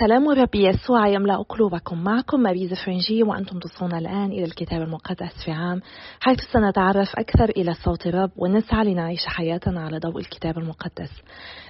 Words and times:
سلام 0.00 0.30
الرب 0.30 0.54
يسوع 0.54 1.08
يملأ 1.08 1.36
قلوبكم 1.36 2.04
معكم 2.04 2.40
ماريزا 2.40 2.76
فرنجي 2.76 3.22
وأنتم 3.22 3.58
تصغون 3.58 3.94
الآن 3.94 4.32
إلى 4.32 4.44
الكتاب 4.44 4.82
المقدس 4.82 5.44
في 5.44 5.50
عام. 5.50 5.80
حيث 6.20 6.38
سنتعرف 6.52 7.16
أكثر 7.16 7.50
إلى 7.50 7.74
صوت 7.74 8.06
الرب 8.06 8.30
ونسعى 8.36 8.84
لنعيش 8.84 9.26
حياتنا 9.26 9.80
على 9.80 9.98
ضوء 9.98 10.18
الكتاب 10.18 10.58
المقدس. 10.58 11.10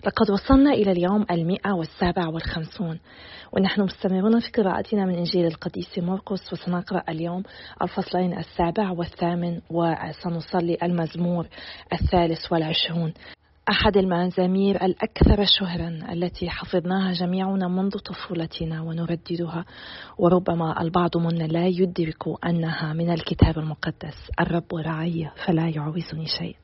لقد 0.07 0.31
وصلنا 0.31 0.71
إلى 0.71 0.93
اليوم 0.93 1.27
المئة 1.31 1.73
والسابع 1.73 2.29
والخمسون. 2.29 3.01
ونحن 3.53 3.83
مستمرون 3.83 4.41
في 4.41 4.51
قراءتنا 4.51 5.05
من 5.05 5.15
إنجيل 5.15 5.47
القديس 5.47 5.99
مرقس 5.99 6.53
وسنقرأ 6.53 7.03
اليوم 7.09 7.43
الفصلين 7.83 8.39
السابع 8.39 8.91
والثامن 8.91 9.61
وسنصلي 9.71 10.79
المزمور 10.83 11.47
الثالث 11.93 12.53
والعشرون. 12.53 13.13
أحد 13.71 13.97
المزامير 13.97 14.85
الأكثر 14.85 15.45
شهرا 15.45 16.13
التي 16.13 16.51
حفظناها 16.51 17.13
جميعنا 17.13 17.69
منذ 17.69 17.91
طفولتنا 17.91 18.83
ونرددها 18.83 19.65
وربما 20.19 20.83
البعض 20.83 21.17
منا 21.17 21.45
لا 21.45 21.67
يدرك 21.67 22.45
أنها 22.47 22.93
من 22.93 23.11
الكتاب 23.11 23.59
المقدس. 23.59 24.31
الرب 24.41 24.75
رعي 24.75 25.31
فلا 25.47 25.69
يعوزني 25.69 26.27
شيء. 26.27 26.57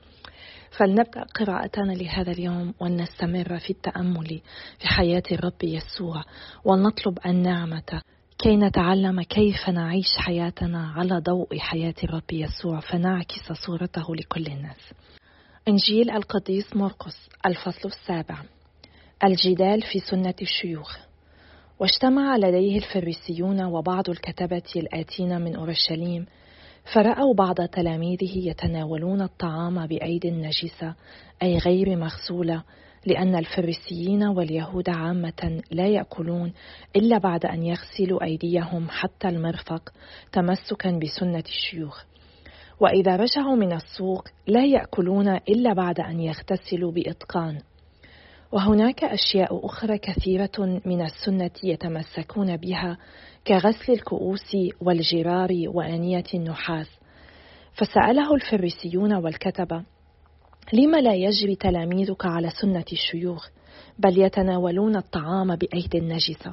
فلنبدأ 0.79 1.24
قراءتنا 1.34 1.93
لهذا 1.93 2.33
اليوم 2.33 2.74
ونستمر 2.80 3.59
في 3.59 3.71
التأمل 3.71 4.41
في 4.79 4.88
حياة 4.88 5.23
الرب 5.32 5.65
يسوع 5.65 6.24
ونطلب 6.65 7.19
النعمة 7.27 8.02
كي 8.38 8.57
نتعلم 8.57 9.23
كيف 9.23 9.69
نعيش 9.69 10.16
حياتنا 10.19 10.93
على 10.96 11.19
ضوء 11.19 11.59
حياة 11.59 11.95
الرب 12.05 12.32
يسوع 12.32 12.80
فنعكس 12.80 13.52
صورته 13.66 14.16
لكل 14.16 14.46
الناس. 14.46 14.93
إنجيل 15.69 16.10
القديس 16.10 16.77
مرقس 16.77 17.28
الفصل 17.46 17.88
السابع. 17.88 18.42
الجدال 19.24 19.82
في 19.82 19.98
سنة 19.98 20.34
الشيوخ. 20.42 20.98
واجتمع 21.80 22.37
لديه 22.37 22.78
الفريسيون 22.78 23.65
وبعض 23.65 24.10
الكتبة 24.10 24.62
الآتين 24.77 25.40
من 25.40 25.57
أورشليم 25.57 26.26
فرأوا 26.95 27.35
بعض 27.35 27.54
تلاميذه 27.54 28.38
يتناولون 28.48 29.23
الطعام 29.23 29.87
بأيد 29.87 30.26
نجسة 30.26 30.95
أي 31.43 31.59
غير 31.59 31.96
مغسولة 31.96 32.63
لأن 33.07 33.35
الفريسيين 33.35 34.23
واليهود 34.24 34.90
عامة 34.90 35.63
لا 35.70 35.87
يأكلون 35.87 36.52
إلا 36.96 37.18
بعد 37.18 37.46
أن 37.46 37.63
يغسلوا 37.63 38.24
أيديهم 38.24 38.88
حتى 38.90 39.29
المرفق 39.29 39.92
تمسكا 40.32 40.90
بسنة 40.90 41.45
الشيوخ. 41.48 42.10
وإذا 42.80 43.16
رجعوا 43.16 43.56
من 43.56 43.73
السوق 43.73 44.28
لا 44.46 44.64
يأكلون 44.64 45.28
إلا 45.28 45.73
بعد 45.73 46.00
أن 46.00 46.20
يغتسلوا 46.20 46.92
بإتقان. 46.92 47.59
وهناك 48.52 49.04
أشياء 49.04 49.66
أخرى 49.66 49.98
كثيرة 49.98 50.80
من 50.86 51.02
السنة 51.02 51.51
يتمسكون 51.62 52.56
بها 52.56 52.98
كغسل 53.46 53.92
الكؤوس 53.92 54.56
والجرار 54.80 55.51
وآنية 55.66 56.24
النحاس. 56.34 56.88
فسأله 57.73 58.34
الفريسيون 58.34 59.14
والكتبة 59.14 59.82
لم 60.73 60.96
لا 60.96 61.14
يجري 61.14 61.56
تلاميذك 61.56 62.26
على 62.26 62.51
سنة 62.51 62.84
الشيوخ 62.92 63.48
بل 63.98 64.19
يتناولون 64.19 64.97
الطعام 64.97 65.56
بأيدي 65.56 65.98
النجسة؟ 65.98 66.53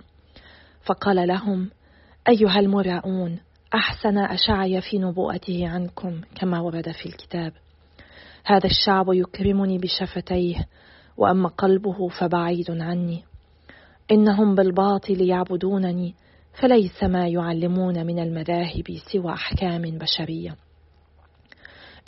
فقال 0.86 1.28
لهم 1.28 1.70
أيها 2.30 2.59
المراؤون 2.59 3.39
أحسن 3.73 4.18
أشعي 4.18 4.82
في 4.82 4.98
نبوءته 4.98 5.68
عنكم 5.68 6.22
كما 6.36 6.60
ورد 6.60 6.92
في 6.92 7.06
الكتاب. 7.06 7.54
هذا 8.46 8.66
الشعب 8.66 9.06
يكرمني 9.14 9.78
بشفتيه 9.78 10.68
وأما 11.18 11.50
قلبه 11.50 12.08
فبعيد 12.08 12.72
عني. 12.72 13.23
إنهم 14.12 14.56
بالباطل 14.56 15.22
يعبدونني 15.22 16.16
فليس 16.62 17.04
ما 17.04 17.28
يعلمون 17.28 18.06
من 18.06 18.20
المذاهب 18.20 18.98
سوى 19.12 19.34
أحكام 19.34 19.82
بشرية. 19.82 20.56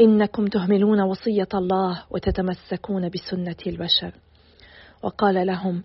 إنكم 0.02 0.47
تهملون 0.47 1.02
وصية 1.02 1.47
الله 1.53 2.03
وتتمسكون 2.11 3.09
بسنة 3.09 3.55
البشر. 3.67 4.14
وقال 5.03 5.47
لهم 5.47 5.83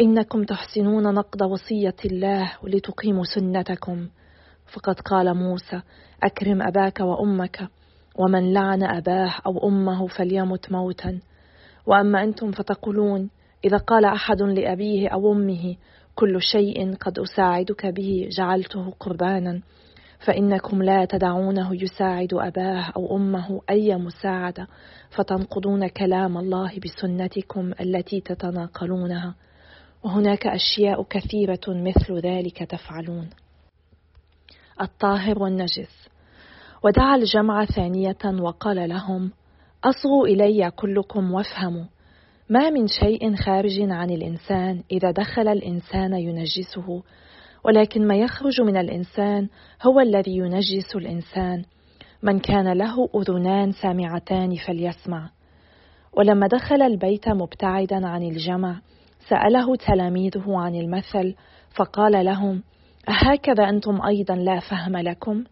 إنكم 0.00 0.44
تحسنون 0.44 1.14
نقض 1.14 1.42
وصية 1.42 1.96
الله 2.04 2.52
لتقيموا 2.64 3.24
سنتكم. 3.24 4.08
فقد 4.72 5.00
قال 5.00 5.34
موسى 5.34 5.82
أكرم 6.22 6.62
أباك 6.62 7.00
وأمك 7.00 7.68
ومن 8.16 8.52
لعن 8.52 8.82
أباه 8.82 9.34
أو 9.46 9.68
أمه 9.68 10.06
فليمت 10.06 10.72
موتا. 10.72 11.20
وأما 11.86 12.22
أنتم 12.22 12.52
فتقولون 12.52 13.30
إذا 13.64 13.76
قال 13.76 14.04
أحد 14.04 14.42
لأبيه 14.42 15.08
أو 15.08 15.32
أمه 15.32 15.76
كل 16.14 16.42
شيء 16.42 16.94
قد 16.94 17.18
أساعدك 17.18 17.86
به 17.86 18.28
جعلته 18.36 18.90
قربانا. 19.00 19.60
فإنكم 20.18 20.82
لا 20.82 21.04
تدعونه 21.04 21.82
يساعد 21.82 22.34
أباه 22.34 22.92
أو 22.96 23.16
أمه 23.16 23.60
أي 23.70 23.96
مساعدة 23.96 24.66
فتنقضون 25.10 25.88
كلام 25.88 26.38
الله 26.38 26.72
بسنتكم 26.84 27.72
التي 27.80 28.20
تتناقلونها. 28.20 29.34
وهناك 30.04 30.46
أشياء 30.46 31.02
كثيرة 31.02 31.60
مثل 31.68 32.18
ذلك 32.18 32.58
تفعلون. 32.58 33.30
الطاهر 34.80 35.42
والنجس. 35.42 36.08
ودعا 36.84 37.16
الجمع 37.16 37.64
ثانية 37.64 38.40
وقال 38.40 38.88
لهم 38.88 39.30
أصغوا 39.84 40.26
إلي 40.26 40.70
كلكم 40.70 41.32
وافهموا 41.32 41.84
ما 42.48 42.70
من 42.70 42.86
شيء 42.86 43.36
خارج 43.36 43.80
عن 43.80 44.10
الإنسان 44.10 44.82
إذا 44.92 45.10
دخل 45.10 45.48
الإنسان 45.48 46.12
ينجسه 46.12 47.02
ولكن 47.64 48.06
ما 48.06 48.16
يخرج 48.16 48.60
من 48.60 48.76
الإنسان 48.76 49.48
هو 49.82 50.00
الذي 50.00 50.36
ينجس 50.36 50.96
الإنسان. 50.96 51.64
من 52.22 52.38
كان 52.38 52.72
له 52.72 53.08
أذنان 53.14 53.72
سامعتان 53.72 54.54
فليسمع. 54.66 55.30
ولما 56.12 56.46
دخل 56.46 56.82
البيت 56.82 57.28
مبتعدا 57.28 58.08
عن 58.08 58.22
الجمع 58.22 58.80
سأله 59.28 59.76
تلاميذه 59.76 60.58
عن 60.58 60.74
المثل 60.74 61.34
فقال 61.76 62.24
لهم 62.24 62.62
أهكذا 63.08 63.68
أنتم 63.68 64.02
أيضا 64.02 64.34
لا 64.34 64.60
فهم 64.60 64.96
لكم؟ 64.96 65.44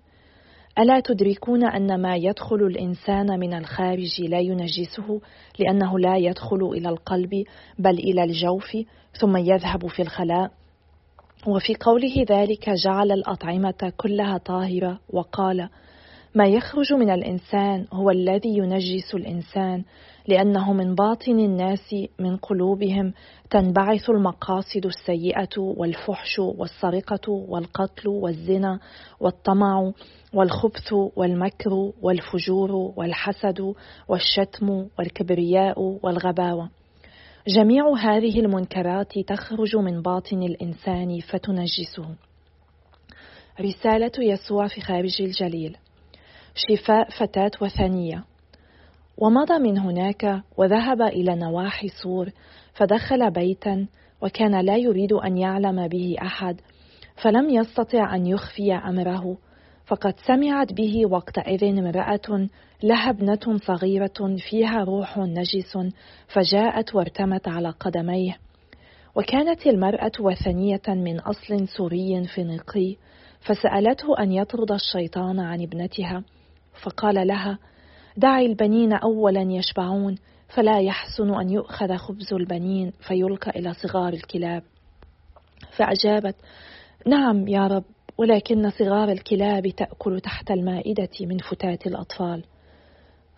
ألا 0.79 1.01
تدركون 1.01 1.65
أن 1.65 2.03
ما 2.03 2.17
يدخل 2.17 2.57
الإنسان 2.57 3.41
من 3.41 3.55
الخارج 3.55 4.23
لا 4.23 4.41
ينجسه 4.41 5.21
لأنه 5.59 5.99
لا 5.99 6.17
يدخل 6.17 6.71
إلى 6.73 6.89
القلب 6.89 7.45
بل 7.79 7.99
إلى 7.99 8.25
الجوف 8.25 8.77
ثم 9.21 9.37
يذهب 9.37 9.87
في 9.87 10.03
الخلاء 10.03 10.51
وفي 11.47 11.75
قوله 11.81 12.25
ذلك 12.31 12.71
جعل 12.71 13.13
الأطعمة 13.13 13.93
كلها 13.97 14.39
طاهرة 14.39 15.01
وقال 15.11 15.69
ما 16.35 16.47
يخرج 16.47 16.93
من 16.93 17.11
الإنسان 17.11 17.87
هو 17.93 18.11
الذي 18.11 18.59
ينجس 18.59 19.15
الإنسان 19.15 19.85
لأنه 20.29 20.73
من 20.73 20.95
باطن 20.95 21.39
الناس 21.39 21.95
من 22.19 22.37
قلوبهم 22.37 23.13
تنبعث 23.51 24.11
المقاصد 24.11 24.87
السيئة 24.87 25.59
والفحش 25.59 26.39
والسرقة 26.39 27.33
والقتل 27.33 28.09
والزنا 28.09 28.81
والطمع 29.21 29.93
والخبث 30.35 30.93
والمكر 30.93 31.93
والفجور 32.03 32.73
والحسد 32.73 33.75
والشتم 34.09 34.87
والكبرياء 34.99 35.99
والغباوة. 36.03 36.71
جميع 37.49 37.93
هذه 37.93 38.41
المنكرات 38.41 39.19
تخرج 39.19 39.77
من 39.77 40.03
باطن 40.03 40.43
الإنسان 40.43 41.21
فتنجسه. 41.21 42.15
رسالة 43.61 44.13
يسوع 44.19 44.67
في 44.67 44.81
خارج 44.81 45.23
الجليل. 45.23 45.77
شفاء 46.55 47.11
فتاة 47.11 47.51
وثنية. 47.63 48.25
ومضى 49.19 49.59
من 49.59 49.79
هناك 49.79 50.43
وذهب 50.57 51.03
إلى 51.03 51.35
نواحي 51.37 51.89
سور 51.89 52.31
فدخل 52.75 53.31
بيتا 53.31 53.87
وكان 54.23 54.61
لا 54.61 54.77
يريد 54.77 55.13
أن 55.13 55.39
يعلم 55.39 55.89
به 55.89 56.17
أحد 56.23 56.61
فلم 57.23 57.51
يستطع 57.51 58.15
أن 58.15 58.27
يخفي 58.27 58.75
أمره. 58.75 59.37
فقد 59.87 60.15
سمعت 60.27 60.73
به 60.73 61.07
وقتئذ 61.07 61.65
امرأة 61.65 62.49
لها 62.83 63.11
ابنة 63.11 63.59
صغيرة 63.67 64.37
فيها 64.51 64.85
روح 64.85 65.19
نجس 65.19 65.79
فجاءت 66.27 66.95
وارتمت 66.95 67.49
على 67.49 67.71
قدميه. 67.71 68.37
وكانت 69.15 69.67
المرأة 69.67 70.13
وثنية 70.21 70.83
من 70.89 71.21
أصل 71.21 71.69
سوري 71.69 72.25
فينيقي 72.35 72.97
فسألته 73.41 74.19
أن 74.19 74.33
يطرد 74.33 74.73
الشيطان 74.73 75.41
عن 75.41 75.63
ابنتها 75.63 76.23
فقال 76.83 77.27
لها 77.27 77.59
دعي 78.19 78.47
البنين 78.47 78.93
اولا 78.93 79.43
يشبعون 79.43 80.15
فلا 80.49 80.81
يحسن 80.81 81.35
أن 81.35 81.51
يؤخذ 81.51 81.97
خبز 81.97 82.33
البنين 82.33 82.93
فيلقى 83.09 83.51
إلى 83.51 83.75
صغار 83.75 84.13
الكلاب. 84.13 84.63
فأجابت 85.77 86.37
نعم 87.07 87.49
يا 87.49 87.67
رب 87.67 87.85
ولكن 88.19 88.71
صغار 88.71 89.09
الكلاب 89.09 89.69
تأكل 89.69 90.21
تحت 90.21 90.51
المائدة 90.51 91.09
من 91.21 91.39
فتات 91.39 91.87
الأطفال. 91.87 92.45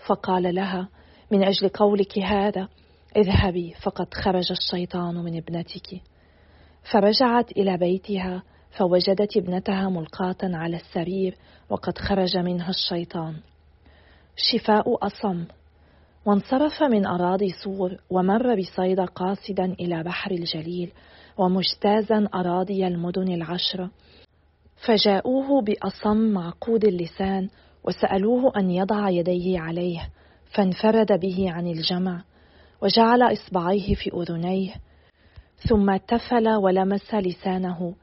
فقال 0.07 0.55
لها 0.55 0.89
من 1.31 1.45
أجل 1.45 1.69
قولك 1.69 2.19
هذا 2.19 2.69
اذهبي 3.17 3.75
فقد 3.83 4.15
خرج 4.15 4.53
الشيطان 4.53 5.15
من 5.15 5.37
ابنتك. 5.37 6.03
فرجعت 6.93 7.53
إلى 7.53 7.77
بيتها 7.77 8.43
فوجدت 8.71 9.37
ابنتها 9.37 9.89
ملقاة 9.89 10.39
على 10.43 10.77
السرير 10.77 11.37
وقد 11.71 11.99
خرج 11.99 12.37
منها 12.37 12.71
الشيطان. 12.71 13.35
شفاء 14.37 15.07
أصم. 15.07 15.45
وانصرف 16.27 16.83
من 16.83 17.07
أراضي 17.07 17.53
صور 17.65 17.97
ومر 18.11 18.55
بصيدا 18.55 19.05
قاصدا 19.05 19.65
إلى 19.65 20.03
بحر 20.03 20.31
الجليل 20.31 20.93
ومجتازا 21.39 22.29
أراضي 22.35 22.87
المدن 22.87 23.33
العشرة 23.33 23.91
فجاءوه 24.87 25.63
بأصم 25.63 26.17
معقود 26.17 26.85
اللسان 26.85 27.49
وسألوه 27.85 28.53
أن 28.57 28.71
يضع 28.71 29.11
يديه 29.11 29.61
عليه 29.61 30.09
فانفرد 30.55 31.21
به 31.21 31.51
عن 31.51 31.67
الجمع 31.67 32.23
وجعل 32.83 33.23
إصبعيه 33.23 33.95
في 33.95 34.11
أذنيه 34.15 34.75
ثم 35.69 35.97
تفل 35.97 36.49
ولمس 36.49 37.15
لسانه 37.15 37.95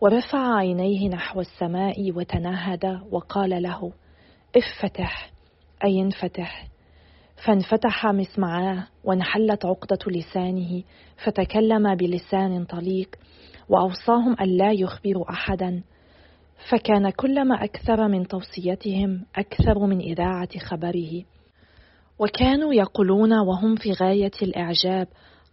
ورفع 0.00 0.56
عينيه 0.56 1.08
نحو 1.08 1.40
السماء 1.40 2.12
وتنهد 2.12 3.00
وقال 3.10 3.62
له 3.62 3.92
افتح 4.56 5.30
أي 5.84 6.00
انفتح. 6.00 6.68
فانفتح 7.46 8.06
مسمعاه 8.06 8.86
وانحلت 9.04 9.64
عقدة 9.64 9.98
لسانه 10.06 10.82
فتكلم 11.24 11.94
بلسان 11.94 12.64
طليق 12.64 13.16
وأوصاهم 13.68 14.32
ألا 14.40 14.72
يخبروا 14.72 15.30
أحدا. 15.30 15.82
فكان 16.70 17.10
كلما 17.10 17.64
أكثر 17.64 18.08
من 18.08 18.26
توصيتهم 18.26 19.24
أكثر 19.36 19.86
من 19.86 20.00
إذاعة 20.00 20.58
خبره. 20.58 21.24
وكانوا 22.18 22.74
يقولون 22.74 23.32
وهم 23.32 23.76
في 23.76 23.92
غاية 23.92 24.32
الإعجاب 24.42 25.08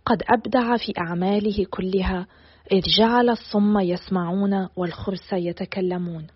قد 0.05 0.23
أبدع 0.29 0.77
في 0.77 0.93
أعماله 0.97 1.65
كلها 1.69 2.27
إذ 2.71 2.81
جعل 2.99 3.29
الصم 3.29 3.79
يسمعون 3.79 4.67
والخرس 4.75 5.33
يتكلمون. 5.33 6.27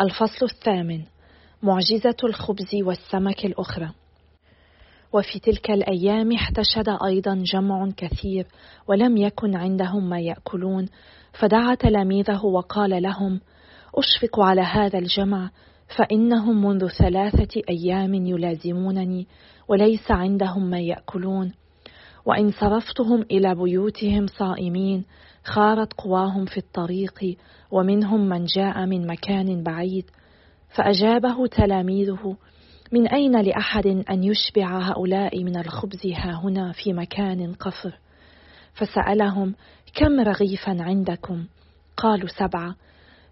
الفصل 0.00 0.46
الثامن. 0.46 1.04
معجزة 1.62 2.16
الخبز 2.24 2.74
والسمك 2.74 3.44
الأخرى. 3.44 3.90
وفي 5.12 5.38
تلك 5.38 5.70
الأيام 5.70 6.32
احتشد 6.32 6.88
أيضا 7.06 7.34
جمع 7.34 7.90
كثير 7.96 8.46
ولم 8.88 9.16
يكن 9.16 9.56
عندهم 9.56 10.08
ما 10.08 10.20
يأكلون 10.20 10.88
فدعا 11.32 11.74
تلاميذه 11.74 12.44
وقال 12.44 13.02
لهم 13.02 13.40
أشفق 13.94 14.40
على 14.40 14.60
هذا 14.60 14.98
الجمع 14.98 15.50
فإنهم 15.96 16.66
منذ 16.66 16.88
ثلاثة 16.88 17.62
أيام 17.70 18.14
يلازمونني 18.14 19.26
وليس 19.68 20.10
عندهم 20.10 20.70
ما 20.70 20.80
يأكلون. 20.80 21.52
وإن 22.26 22.50
صرفتهم 22.50 23.22
إلى 23.22 23.54
بيوتهم 23.54 24.26
صائمين 24.26 25.04
خارت 25.44 25.92
قواهم 25.92 26.44
في 26.44 26.58
الطريق 26.58 27.36
ومنهم 27.70 28.28
من 28.28 28.44
جاء 28.44 28.86
من 28.86 29.06
مكان 29.06 29.62
بعيد 29.62 30.04
فأجابه 30.74 31.46
تلاميذه 31.46 32.36
من 32.92 33.08
أين 33.08 33.40
لأحد 33.40 33.86
أن 33.86 34.24
يشبع 34.24 34.78
هؤلاء 34.78 35.44
من 35.44 35.56
الخبز 35.56 36.06
ها 36.06 36.40
هنا 36.44 36.72
في 36.72 36.92
مكان 36.92 37.54
قفر 37.54 37.98
فسألهم 38.74 39.54
كم 39.94 40.20
رغيفا 40.20 40.82
عندكم؟ 40.82 41.44
قالوا 41.96 42.28
سبعة. 42.28 42.76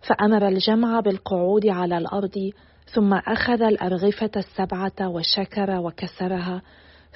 فأمر 0.08 0.48
الجمع 0.48 1.00
بالقعود 1.00 1.66
على 1.66 1.98
الأرض 1.98 2.50
ثم 2.94 3.14
أخذ 3.14 3.62
الأرغفة 3.62 4.30
السبعة 4.36 5.08
وشكر 5.08 5.70
وكسرها 5.70 6.62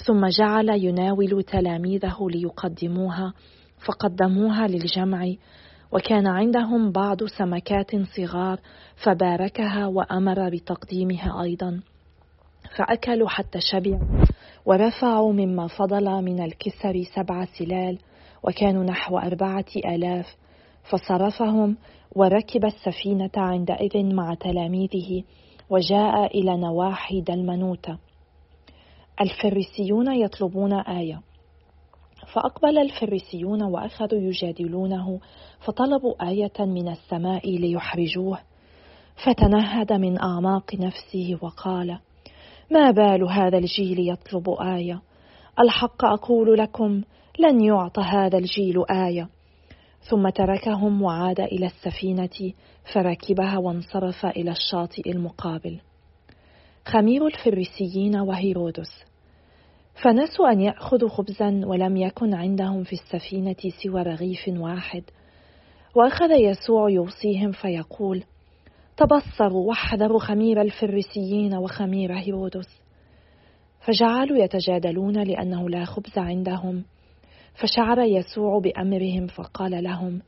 ثم 0.07 0.27
جعل 0.27 0.69
يناول 0.69 1.43
تلاميذه 1.43 2.17
ليقدموها 2.31 3.33
فقدموها 3.87 4.67
للجمع. 4.67 5.35
وكان 5.93 6.27
عندهم 6.27 6.93
بعض 6.93 7.25
سمكات 7.25 7.97
صغار 7.97 8.61
فباركها 9.05 9.87
وأمر 9.87 10.51
بتقديمها 10.51 11.43
أيضا. 11.43 11.81
فأكلوا 12.77 13.29
حتى 13.29 13.59
شبعوا 13.61 14.25
ورفعوا 14.67 15.33
مما 15.33 15.67
فضل 15.67 16.23
من 16.23 16.45
الكسر 16.45 17.03
سبع 17.15 17.45
سلال 17.45 17.99
وكانوا 18.43 18.85
نحو 18.85 19.19
أربعة 19.19 19.65
آلاف. 19.87 20.37
فصرفهم 20.91 21.77
وركب 22.17 22.65
السفينة 22.65 23.31
عندئذ 23.37 24.15
مع 24.15 24.35
تلاميذه 24.35 25.23
وجاء 25.71 26.39
إلى 26.39 26.57
نواحي 26.57 27.21
دلمنوتة. 27.21 27.99
الفريسيون 29.21 30.15
يطلبون 30.15 30.73
آية. 30.73 31.21
فأقبل 32.33 32.79
الفريسيون 32.79 33.63
وأخذوا 33.63 34.21
يجادلونه 34.21 35.21
فطلبوا 35.61 36.29
آية 36.29 36.67
من 36.67 36.89
السماء 36.89 37.51
ليحرجوه. 37.51 38.39
فتنهد 39.25 39.93
من 39.93 40.21
أعماق 40.21 40.75
نفسه 40.75 41.39
وقال 41.43 41.99
ما 42.71 42.91
بال 42.91 43.31
هذا 43.31 43.59
الجيل 43.59 44.09
يطلب 44.09 44.51
آية؟ 44.51 45.03
الحق 45.61 46.05
أقول 46.05 46.59
لكم 46.59 47.03
لن 47.39 47.65
يعطى 47.65 48.03
هذا 48.03 48.39
الجيل 48.39 48.85
آية. 48.91 49.29
ثم 50.11 50.29
تركهم 50.29 51.03
وعاد 51.03 51.41
إلى 51.41 51.67
السفينة 51.67 52.53
فركبها 52.95 53.59
وانصرف 53.59 54.27
إلى 54.27 54.51
الشاطئ 54.51 55.11
المقابل. 55.11 55.81
خمير 56.87 57.27
الفريسيين 57.27 58.17
وهيرودس. 58.17 59.05
فنسوا 60.03 60.53
أن 60.53 60.61
يأخذوا 60.61 61.09
خبزا 61.09 61.61
ولم 61.65 61.97
يكن 61.97 62.35
عندهم 62.35 62.85
في 62.85 62.93
السفينة 62.93 63.57
سوى 63.83 64.03
رغيف 64.03 64.49
واحد. 64.49 65.03
وأخذ 65.95 66.31
يسوع 66.31 66.91
يوصيهم 66.91 67.53
فيقول 67.53 68.25
تبصروا 68.97 69.69
واحذروا 69.69 70.19
خمير 70.19 70.61
الفريسيين 70.61 71.55
وخمير 71.55 72.19
هيرودس. 72.19 72.81
فجعلوا 73.81 74.39
يتجادلون 74.39 75.23
لأنه 75.23 75.69
لا 75.71 75.85
خبز 75.85 76.19
عندهم. 76.19 76.85
فشعر 77.55 77.99
يسوع 77.99 78.59
بأمرهم 78.59 79.27
فقال 79.27 79.85
لهم 79.85 80.21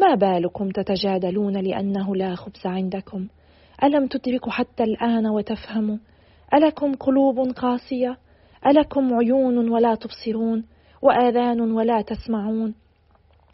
ما 0.00 0.14
بالكم 0.14 0.70
تتجادلون 0.70 1.56
لأنه 1.56 2.16
لا 2.16 2.34
خبز 2.34 2.66
عندكم؟ 2.66 3.26
ألم 3.82 4.06
تدركوا 4.06 4.52
حتى 4.52 4.82
الآن 4.82 5.26
وتفهموا؟ 5.26 5.96
ألكم 6.54 6.94
قلوب 6.94 7.38
قاسية؟ 7.38 8.18
ألكم 8.66 9.14
عيون 9.14 9.68
ولا 9.68 9.94
تبصرون 9.94 10.64
وآذان 11.02 11.60
ولا 11.60 12.02
تسمعون 12.02 12.74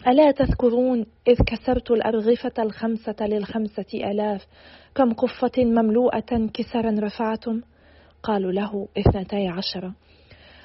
ألا 0.07 0.31
تذكرون 0.31 1.07
إذ 1.29 1.37
كسرت 1.47 1.91
الأرغفة 1.91 2.53
الخمسة 2.59 3.17
للخمسة 3.21 4.11
ألاف 4.11 4.47
كم 4.95 5.13
قفة 5.13 5.65
مملوءة 5.65 6.51
كسرا 6.55 6.95
رفعتم 6.99 7.61
قالوا 8.23 8.53
له 8.53 8.89
اثنتي 8.99 9.49
عشرة 9.49 9.95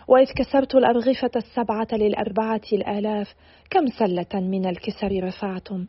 وإذ 0.08 0.28
كسرت 0.36 0.76
الأرغفة 0.76 1.32
السبعة 1.36 1.88
للأربعة 1.94 2.62
الآلاف 2.74 3.36
كم 3.70 3.88
سلة 3.88 4.42
من 4.42 4.66
الكسر 4.66 5.24
رفعتم 5.24 5.86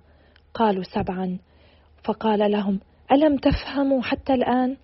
قالوا 0.55 0.83
سبعا 0.83 1.39
فقال 2.05 2.51
لهم 2.51 2.81
ألم 3.13 3.37
تفهموا 3.37 4.03
حتى 4.03 4.35
الآن؟ 4.35 4.77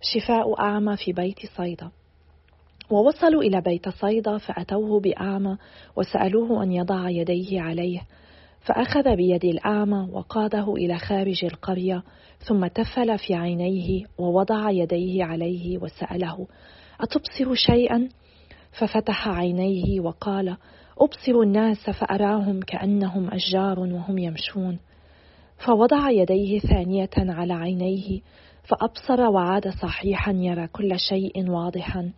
شفاء 0.00 0.60
أعمى 0.60 0.96
في 0.96 1.12
بيت 1.12 1.38
صيدا 1.56 1.90
ووصلوا 2.90 3.42
إلى 3.42 3.60
بيت 3.60 3.88
صيدا 3.88 4.38
فأتوه 4.38 5.00
بأعمى 5.00 5.56
وسألوه 5.96 6.62
أن 6.62 6.72
يضع 6.72 7.10
يديه 7.10 7.60
عليه 7.60 8.00
فأخذ 8.60 9.16
بيد 9.16 9.44
الأعمى 9.44 10.08
وقاده 10.12 10.74
إلى 10.74 10.98
خارج 10.98 11.44
القرية 11.44 12.02
ثم 12.38 12.66
تفل 12.66 13.18
في 13.18 13.34
عينيه 13.34 14.04
ووضع 14.18 14.70
يديه 14.70 15.24
عليه 15.24 15.78
وسأله 15.78 16.46
أتبصر 17.00 17.54
شيئا؟ 17.54 18.08
ففتح 18.78 19.28
عينيه 19.28 20.00
وقال 20.00 20.56
أبصر 20.98 21.40
الناس 21.40 21.90
فأراهم 21.90 22.60
كأنهم 22.60 23.30
أشجار 23.30 23.80
وهم 23.80 24.18
يمشون 24.18 24.78
فوضع 25.66 26.10
يديه 26.10 26.58
ثانية 26.58 27.10
على 27.16 27.52
عينيه 27.52 28.20
فأبصر 28.64 29.20
وعاد 29.20 29.68
صحيحا 29.68 30.32
يرى 30.32 30.66
كل 30.66 30.98
شيء 30.98 31.50
واضحا 31.50 32.12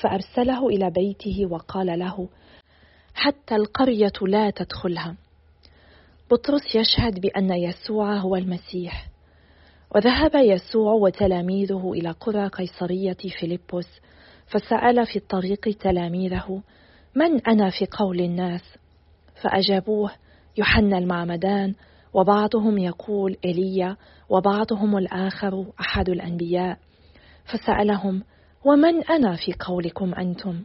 فأرسله 0.00 0.68
إلى 0.68 0.90
بيته 0.90 1.46
وقال 1.50 1.98
له 1.98 2.28
حتى 3.14 3.56
القرية 3.56 4.12
لا 4.22 4.50
تدخلها. 4.50 5.16
بطرس 6.30 6.74
يشهد 6.74 7.20
بأن 7.20 7.50
يسوع 7.50 8.16
هو 8.16 8.36
المسيح. 8.36 9.08
وذهب 9.94 10.30
يسوع 10.34 10.92
وتلاميذه 10.92 11.92
إلى 11.94 12.10
قرى 12.10 12.48
قيصرية 12.48 13.16
فيلبس 13.40 14.00
فسأل 14.46 15.06
في 15.06 15.16
الطريق 15.16 15.60
تلاميذه 15.60 16.62
من 17.14 17.46
أنا 17.46 17.70
في 17.70 17.86
قول 17.90 18.20
الناس؟ 18.20 18.62
فأجابوه 19.42 20.10
يوحنا 20.58 20.98
المعمدان. 20.98 21.74
وبعضهم 22.14 22.78
يقول 22.78 23.36
ايليا 23.44 23.96
وبعضهم 24.28 24.96
الآخر 24.96 25.66
أحد 25.80 26.08
الأنبياء. 26.08 26.78
فسألهم 27.44 28.22
ومن 28.64 29.04
أنا 29.04 29.36
في 29.36 29.54
قولكم 29.60 30.14
أنتم؟ 30.14 30.62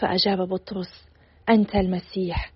فأجاب 0.00 0.48
بطرس 0.48 1.04
أنت 1.48 1.74
المسيح. 1.74 2.52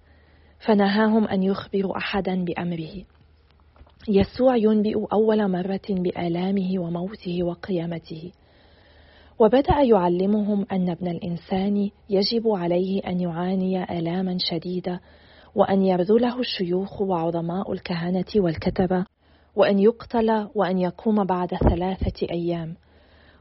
فنهاهم 0.66 1.25
أن 1.25 1.42
يخبروا 1.42 1.96
أحدا 1.96 2.44
بأمره. 2.44 3.04
يسوع 4.08 4.56
ينبئ 4.56 5.06
أول 5.12 5.50
مرة 5.50 5.80
بآلامه 5.90 6.78
وموته 6.78 7.42
وقيامته. 7.42 8.32
وبدأ 9.38 9.80
يعلمهم 9.82 10.66
أن 10.72 10.90
ابن 10.90 11.08
الإنسان 11.08 11.90
يجب 12.10 12.48
عليه 12.48 13.00
أن 13.06 13.20
يعاني 13.20 13.98
آلاما 13.98 14.37
شديدة 14.40 15.00
وأن 15.54 15.84
يبذله 15.84 16.40
الشيوخ 16.40 17.00
وعظماء 17.02 17.72
الكهنة 17.72 18.25
والكتبة 18.37 19.04
وأن 19.56 19.78
يقتل 19.78 20.48
وأن 20.54 20.78
يقوم 20.78 21.25
بعد 21.25 21.54
ثلاثة 21.54 22.26
أيام. 22.30 22.76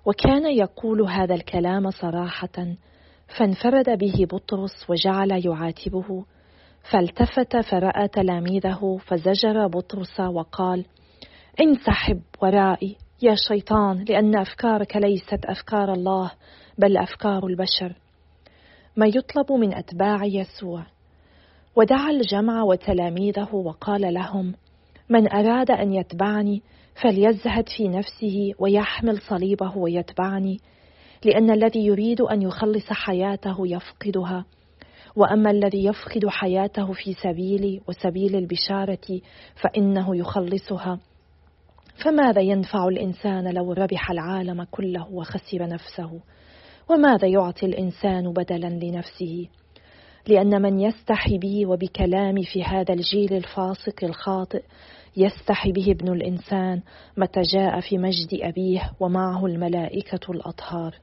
وكان 0.07 0.45
يقول 0.45 1.01
هذا 1.01 1.35
الكلام 1.35 1.91
صراحة 1.91 2.75
فانفرد 3.37 3.97
به 3.99 4.27
بطرس 4.31 4.89
وجعل 4.89 5.45
يعاتبه 5.45 6.25
فالتفت 6.91 7.57
فرأى 7.57 8.07
تلاميذه 8.07 8.97
فزجر 9.05 9.67
بطرس 9.67 10.19
وقال 10.19 10.85
انسحب 11.61 12.21
ورائي 12.41 12.95
يا 13.21 13.35
شيطان 13.47 14.05
لأن 14.09 14.35
أفكارك 14.35 14.95
ليست 14.95 15.45
أفكار 15.45 15.93
الله 15.93 16.31
بل 16.77 16.97
أفكار 16.97 17.47
البشر. 17.47 17.95
ما 18.95 19.07
يطلب 19.07 19.51
من 19.51 19.73
أتباع 19.73 20.25
يسوع. 20.25 20.85
ودعا 21.75 22.09
الجمع 22.09 22.63
وتلاميذه 22.63 23.55
وقال 23.55 24.13
لهم 24.13 24.53
من 25.09 25.33
أراد 25.33 25.71
أن 25.71 25.93
يتبعني 25.93 26.61
فليزهد 27.01 27.69
في 27.69 27.87
نفسه 27.87 28.51
ويحمل 28.59 29.21
صليبه 29.21 29.77
ويتبعني 29.77 30.59
لأن 31.25 31.51
الذي 31.51 31.85
يريد 31.85 32.21
أن 32.21 32.41
يخلص 32.41 32.85
حياته 32.91 33.55
يفقدها. 33.59 34.45
وأما 35.15 35.51
الذي 35.51 35.85
يفقد 35.85 36.27
حياته 36.27 36.93
في 36.93 37.13
سبيلي 37.13 37.81
وسبيل 37.87 38.35
البشارة 38.35 39.21
فإنه 39.55 40.15
يخلصها. 40.15 40.99
فماذا 42.03 42.41
ينفع 42.41 42.87
الإنسان 42.87 43.53
لو 43.53 43.73
ربح 43.73 44.11
العالم 44.11 44.63
كله 44.63 45.07
وخسر 45.11 45.67
نفسه؟ 45.67 46.19
وماذا 46.89 47.27
يعطي 47.27 47.65
الإنسان 47.65 48.33
بدلا 48.33 48.67
لنفسه؟ 48.67 49.47
لأن 50.27 50.61
من 50.61 50.79
يستحي 50.79 51.37
بي 51.37 51.65
وبكلامي 51.65 52.43
في 52.43 52.63
هذا 52.63 52.93
الجيل 52.93 53.33
الفاسق 53.33 54.03
الخاطئ 54.03 54.63
يستحي 55.17 55.71
به 55.71 55.91
ابن 55.91 56.13
الإنسان 56.13 56.81
متى 57.17 57.41
جاء 57.41 57.79
في 57.79 57.97
مجد 57.97 58.39
أبيه 58.41 58.91
ومعه 58.99 59.45
الملائكة 59.45 60.31
الأطهار. 60.31 60.95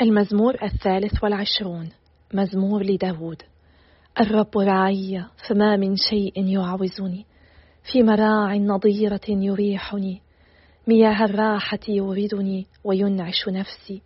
المزمور 0.00 0.62
الثالث 0.62 1.24
والعشرون 1.24 1.88
مزمور 2.34 2.82
لداود. 2.82 3.42
الرب 4.20 4.58
راعي 4.58 5.24
فما 5.48 5.76
من 5.76 5.96
شيء 5.96 6.46
يعوزني. 6.46 7.26
في 7.92 8.02
مراع 8.02 8.56
نضيرة 8.56 9.28
يريحني. 9.28 10.20
مياه 10.88 11.24
الراحة 11.24 11.78
يوردني 11.88 12.66
وينعش 12.84 13.48
نفسي. 13.48 14.02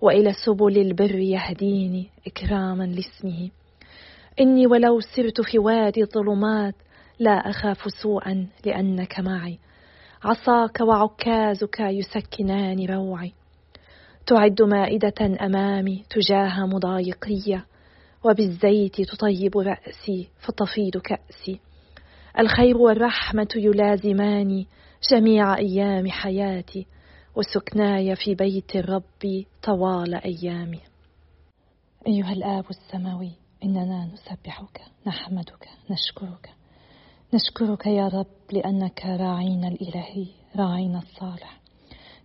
وإلى 0.00 0.32
سبل 0.46 0.78
البر 0.78 1.14
يهديني 1.14 2.06
إكراما 2.26 2.84
لاسمه. 2.84 3.50
إني 4.40 4.66
ولو 4.66 5.00
سرت 5.00 5.40
في 5.40 5.58
وادي 5.58 6.02
الظلمات 6.02 6.74
لا 7.20 7.50
أخاف 7.50 7.78
سوءا 8.02 8.46
لأنك 8.66 9.20
معي. 9.20 9.58
عصاك 10.24 10.80
وعكازك 10.80 11.80
يسكنان 11.80 12.86
روعي. 12.86 13.32
تعد 14.26 14.62
مائدة 14.62 15.44
أمامي 15.46 16.04
تجاه 16.10 16.66
مضايقية 16.66 17.66
وبالزيت 18.24 19.00
تطيب 19.00 19.58
رأسي 19.58 20.28
فتفيض 20.38 20.96
كأسي. 20.96 21.60
الخير 22.38 22.78
والرحمة 22.78 23.48
يلازماني 23.56 24.66
جميع 25.12 25.56
أيام 25.56 26.10
حياتي 26.10 26.86
وسكناي 27.36 28.16
في 28.16 28.34
بيت 28.34 28.76
الرب 28.76 29.44
طوال 29.62 30.14
أيامي. 30.14 30.80
أيها 32.06 32.32
الآب 32.32 32.64
السماوي 32.70 33.32
إننا 33.64 34.10
نسبحك 34.12 34.80
نحمدك 35.06 35.68
نشكرك. 35.90 36.59
نشكرك 37.34 37.86
يا 37.86 38.08
رب 38.08 38.26
لأنك 38.52 39.06
راعينا 39.06 39.68
الإلهي 39.68 40.26
راعينا 40.56 40.98
الصالح. 40.98 41.60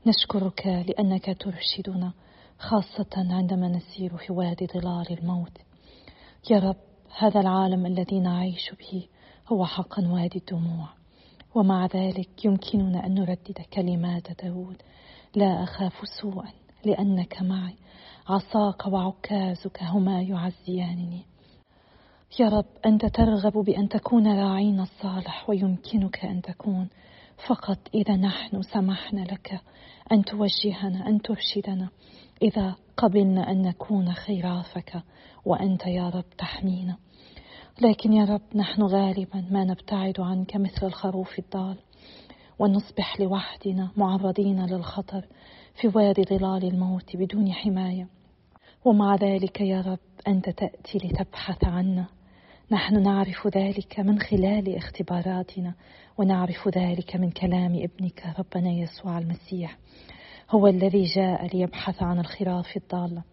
نشكرك 0.05 0.67
لأنك 0.67 1.37
ترشدنا 1.39 2.13
خاصة 2.59 3.09
عندما 3.15 3.67
نسير 3.67 4.17
في 4.17 4.33
وادي 4.33 4.67
ظلال 4.67 5.19
الموت. 5.19 5.57
يا 6.49 6.59
رب 6.59 6.75
هذا 7.17 7.39
العالم 7.39 7.85
الذي 7.85 8.19
نعيش 8.19 8.71
به 8.79 9.07
هو 9.47 9.65
حقا 9.65 10.07
وادي 10.07 10.39
الدموع. 10.39 10.87
ومع 11.55 11.85
ذلك 11.85 12.45
يمكننا 12.45 13.05
أن 13.05 13.13
نردد 13.13 13.61
كلمات 13.73 14.43
داود 14.43 14.81
لا 15.35 15.63
أخاف 15.63 15.93
سوءا 16.21 16.51
لأنك 16.85 17.41
معي. 17.41 17.75
عصاك 18.27 18.87
وعكازك 18.87 19.83
هما 19.83 20.21
يعزيانني. 20.21 21.34
يا 22.39 22.49
رب 22.49 22.65
أنت 22.85 23.05
ترغب 23.05 23.53
بأن 23.53 23.89
تكون 23.89 24.27
راعينا 24.27 24.83
الصالح 24.83 25.49
ويمكنك 25.49 26.25
أن 26.25 26.41
تكون. 26.41 26.89
فقط 27.47 27.77
إذا 27.93 28.15
نحن 28.15 28.61
سمحنا 28.61 29.21
لك 29.21 29.61
أن 30.11 30.25
توجهنا 30.25 31.07
أن 31.07 31.21
ترشدنا. 31.21 31.89
إذا 32.41 32.75
قبلنا 32.97 33.51
أن 33.51 33.61
نكون 33.61 34.13
خرافك 34.13 35.03
وأنت 35.45 35.85
يا 35.85 36.09
رب 36.09 36.25
تحمينا. 36.37 36.97
لكن 37.81 38.13
يا 38.13 38.25
رب 38.25 38.41
نحن 38.55 38.81
غالبا 38.81 39.45
ما 39.51 39.63
نبتعد 39.63 40.19
عنك 40.19 40.55
مثل 40.55 40.85
الخروف 40.85 41.39
الضال. 41.39 41.77
ونصبح 42.59 43.19
لوحدنا 43.19 43.91
معرضين 43.97 44.65
للخطر 44.65 45.25
في 45.81 45.87
وادي 45.87 46.23
ظلال 46.23 46.63
الموت 46.63 47.15
بدون 47.15 47.53
حماية. 47.53 48.07
ومع 48.85 49.15
ذلك 49.15 49.61
يا 49.61 49.81
رب 49.81 49.99
أنت 50.27 50.49
تأتي 50.49 50.97
لتبحث 50.97 51.63
عنا. 51.63 52.14
نحن 52.71 53.03
نعرف 53.03 53.47
ذلك 53.57 53.99
من 53.99 54.19
خلال 54.19 54.75
اختباراتنا 54.75 55.73
ونعرف 56.17 56.67
ذلك 56.77 57.15
من 57.15 57.31
كلام 57.31 57.75
ابنك 57.75 58.33
ربنا 58.39 58.71
يسوع 58.71 59.17
المسيح. 59.17 59.77
هو 60.51 60.67
الذي 60.67 61.03
جاء 61.03 61.55
ليبحث 61.57 62.03
عن 62.03 62.19
الخراف 62.19 62.77
الضالة. 62.77 63.23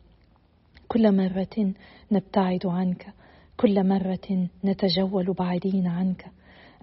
كل 0.88 1.16
مرة 1.16 1.72
نبتعد 2.12 2.66
عنك 2.66 3.06
كل 3.56 3.88
مرة 3.88 4.48
نتجول 4.64 5.32
بعيدين 5.32 5.86
عنك. 5.86 6.26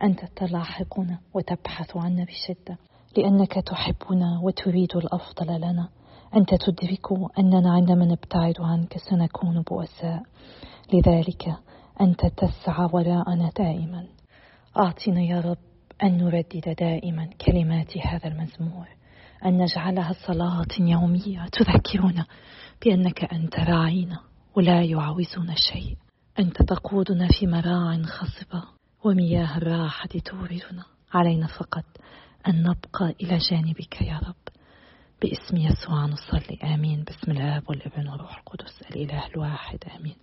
أنت 0.03 0.25
تلاحقنا 0.35 1.19
وتبحث 1.33 1.97
عنا 1.97 2.23
بشدة. 2.23 2.77
لأنك 3.17 3.53
تحبنا 3.53 4.39
وتريد 4.43 4.95
الأفضل 4.95 5.57
لنا. 5.57 5.89
أنت 6.35 6.55
تدرك 6.55 7.11
أننا 7.39 7.71
عندما 7.73 8.05
نبتعد 8.05 8.55
عنك 8.59 8.97
سنكون 8.97 9.61
بؤساء. 9.61 10.23
لذلك 10.93 11.55
انت 12.01 12.25
تسعى 12.25 12.89
وراءنا 12.93 13.51
دائما. 13.57 14.07
أعطنا 14.77 15.21
يا 15.21 15.41
رب 15.41 15.57
أن 16.03 16.17
نردد 16.17 16.75
دائما 16.79 17.29
كلمات 17.45 17.97
هذا 17.97 18.27
المزمور 18.27 18.87
أن 19.45 19.57
نجعلها 19.57 20.13
صلاة 20.27 20.67
يومية 20.79 21.45
تذكرنا 21.51 22.25
بأنك 22.85 23.33
أنت 23.33 23.59
راعينا 23.59 24.19
ولا 24.55 24.83
يعوزنا 24.83 25.55
شيء. 25.73 25.97
أنت 26.39 26.61
تقودنا 26.61 27.27
في 27.39 27.47
مراع 27.47 28.01
خصبة 28.01 28.63
ومياه 29.03 29.57
الراحة 29.57 30.09
توردنا. 30.25 30.85
علينا 31.13 31.47
فقط 31.47 31.85
أن 32.47 32.63
نبقى 32.63 33.15
إلى 33.21 33.37
جانبك 33.37 34.01
يا 34.01 34.19
رب. 34.27 34.35
باسم 35.21 35.57
يسوع 35.57 36.05
نصلي 36.05 36.59
آمين. 36.63 37.03
باسم 37.03 37.31
الآب 37.31 37.69
والابن 37.69 38.07
والروح 38.07 38.37
القدس 38.37 38.81
الإله 38.91 39.27
الواحد 39.27 39.79
آمين. 39.99 40.15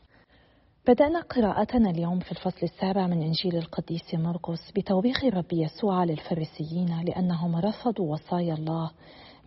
بدأنا 0.89 1.21
قراءتنا 1.21 1.91
اليوم 1.91 2.19
في 2.21 2.33
الفصل 2.33 2.63
السابع 2.63 3.07
من 3.07 3.23
إنجيل 3.23 3.57
القديس 3.57 4.15
مرقس 4.15 4.71
بتوبيخ 4.77 5.25
الرب 5.25 5.53
يسوع 5.53 6.05
للفريسيين 6.05 7.03
لأنهم 7.05 7.57
رفضوا 7.57 8.13
وصايا 8.13 8.55
الله 8.55 8.91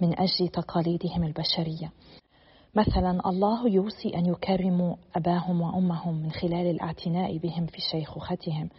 من 0.02 0.20
أجل 0.20 0.48
تقاليدهم 0.48 1.24
البشرية. 1.24 1.92
مثلا 2.76 3.30
الله 3.30 3.70
يوصي 3.70 4.10
أن 4.16 4.26
يكرموا 4.26 4.96
أباهم 5.16 5.62
وأمهم 5.62 6.24
من 6.24 6.32
خلال 6.32 6.70
الاعتناء 6.70 7.38
بهم 7.38 7.66
في 7.66 7.82
شيخوختهم 7.92 8.70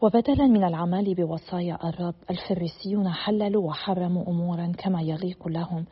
وبدلا 0.00 0.46
من 0.46 0.64
العمل 0.64 1.14
بوصايا 1.14 1.88
الرب 1.88 2.14
الفريسيون 2.30 3.08
حللوا 3.08 3.68
وحرموا 3.68 4.28
امورا 4.28 4.72
كما 4.78 5.02
يليق 5.02 5.48
لهم. 5.48 5.84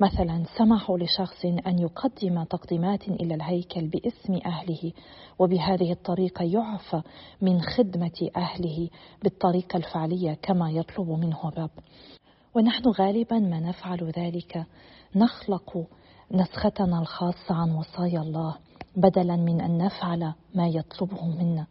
مثلا 0.00 0.44
سمحوا 0.58 0.98
لشخص 0.98 1.44
أن 1.44 1.78
يقدم 1.78 2.42
تقديمات 2.42 3.08
إلى 3.08 3.34
الهيكل 3.34 3.88
باسم 3.88 4.38
أهله 4.46 4.92
وبهذه 5.38 5.92
الطريقة 5.92 6.44
يعفى 6.44 7.02
من 7.42 7.60
خدمة 7.60 8.30
أهله 8.36 8.88
بالطريقة 9.22 9.76
الفعلية 9.76 10.34
كما 10.34 10.70
يطلب 10.70 11.10
منه 11.10 11.48
الرب. 11.48 11.70
ونحن 12.54 12.88
غالبا 12.88 13.38
ما 13.38 13.60
نفعل 13.60 14.12
ذلك 14.18 14.66
نخلق 15.16 15.86
نسختنا 16.32 16.98
الخاصة 16.98 17.54
عن 17.54 17.70
وصايا 17.70 18.20
الله 18.20 18.56
بدلا 18.96 19.36
من 19.36 19.60
أن 19.60 19.78
نفعل 19.78 20.32
ما 20.54 20.68
يطلبه 20.68 21.26
منا. 21.26 21.66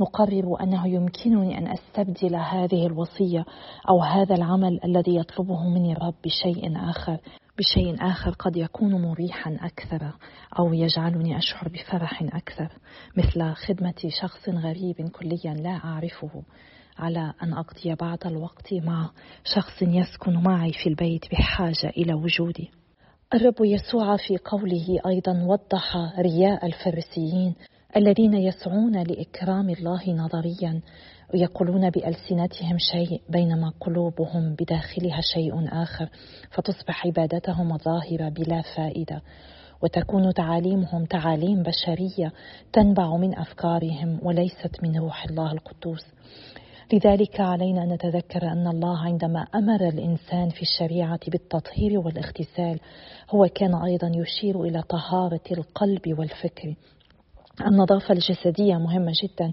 نقرر 0.00 0.62
أنه 0.62 0.88
يمكنني 0.88 1.58
أن 1.58 1.66
أستبدل 1.68 2.36
هذه 2.36 2.86
الوصية 2.86 3.44
أو 3.88 4.02
هذا 4.02 4.34
العمل 4.34 4.80
الذي 4.84 5.16
يطلبه 5.16 5.68
مني 5.68 5.92
الرب 5.92 6.14
بشيء 6.24 6.90
آخر. 6.90 7.18
بشيء 7.58 7.96
آخر 8.00 8.30
قد 8.30 8.56
يكون 8.56 9.02
مريحا 9.02 9.58
أكثر 9.60 10.12
أو 10.58 10.74
يجعلني 10.74 11.38
أشعر 11.38 11.68
بفرح 11.68 12.22
أكثر 12.22 12.68
مثل 13.16 13.52
خدمة 13.54 14.08
شخص 14.20 14.48
غريب 14.48 15.08
كليا 15.08 15.54
لا 15.54 15.80
أعرفه. 15.84 16.42
على 16.98 17.32
أن 17.42 17.52
أقضي 17.52 17.94
بعض 17.94 18.18
الوقت 18.26 18.74
مع 18.74 19.10
شخص 19.44 19.82
يسكن 19.82 20.42
معي 20.42 20.72
في 20.72 20.88
البيت 20.88 21.30
بحاجة 21.32 21.88
إلى 21.96 22.14
وجودي. 22.14 22.70
الرب 23.34 23.54
يسوع 23.60 24.16
في 24.16 24.38
قوله 24.38 25.00
أيضا 25.06 25.42
وضح 25.42 25.96
رياء 26.18 26.66
الفريسيين 26.66 27.54
الذين 27.96 28.34
يسعون 28.34 29.02
لإكرام 29.02 29.70
الله 29.70 30.10
نظريا 30.10 30.80
ويقولون 31.34 31.90
بألسنتهم 31.90 32.76
شيء 32.78 33.20
بينما 33.28 33.72
قلوبهم 33.80 34.54
بداخلها 34.54 35.20
شيء 35.34 35.82
آخر 35.82 36.08
فتصبح 36.50 37.06
عبادتهم 37.06 37.78
ظاهرة 37.78 38.28
بلا 38.28 38.62
فائدة. 38.76 39.22
وتكون 39.82 40.34
تعاليمهم 40.34 41.04
تعاليم 41.04 41.62
بشرية 41.62 42.32
تنبع 42.72 43.16
من 43.16 43.38
أفكارهم 43.38 44.20
وليست 44.22 44.82
من 44.82 44.98
روح 44.98 45.24
الله 45.24 45.52
القدوس. 45.52 46.06
لذلك 46.92 47.40
علينا 47.40 47.82
أن 47.82 47.92
نتذكر 47.92 48.52
أن 48.52 48.66
الله 48.66 48.98
عندما 48.98 49.46
أمر 49.54 49.88
الإنسان 49.88 50.48
في 50.48 50.62
الشريعة 50.62 51.20
بالتطهير 51.28 51.98
والاغتسال 51.98 52.80
هو 53.30 53.48
كان 53.54 53.74
أيضا 53.74 54.12
يشير 54.14 54.62
إلى 54.62 54.82
طهارة 54.82 55.44
القلب 55.52 56.18
والفكر. 56.18 56.74
النظافة 57.66 58.14
الجسدية 58.14 58.76
مهمة 58.76 59.12
جدا 59.22 59.52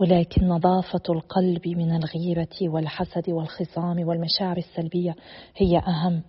ولكن 0.00 0.48
نظافة 0.48 1.02
القلب 1.08 1.68
من 1.68 1.96
الغيرة 1.96 2.48
والحسد 2.62 3.30
والخصام 3.30 4.08
والمشاعر 4.08 4.56
السلبية 4.56 5.14
هي 5.56 5.78
أهم. 5.78 6.22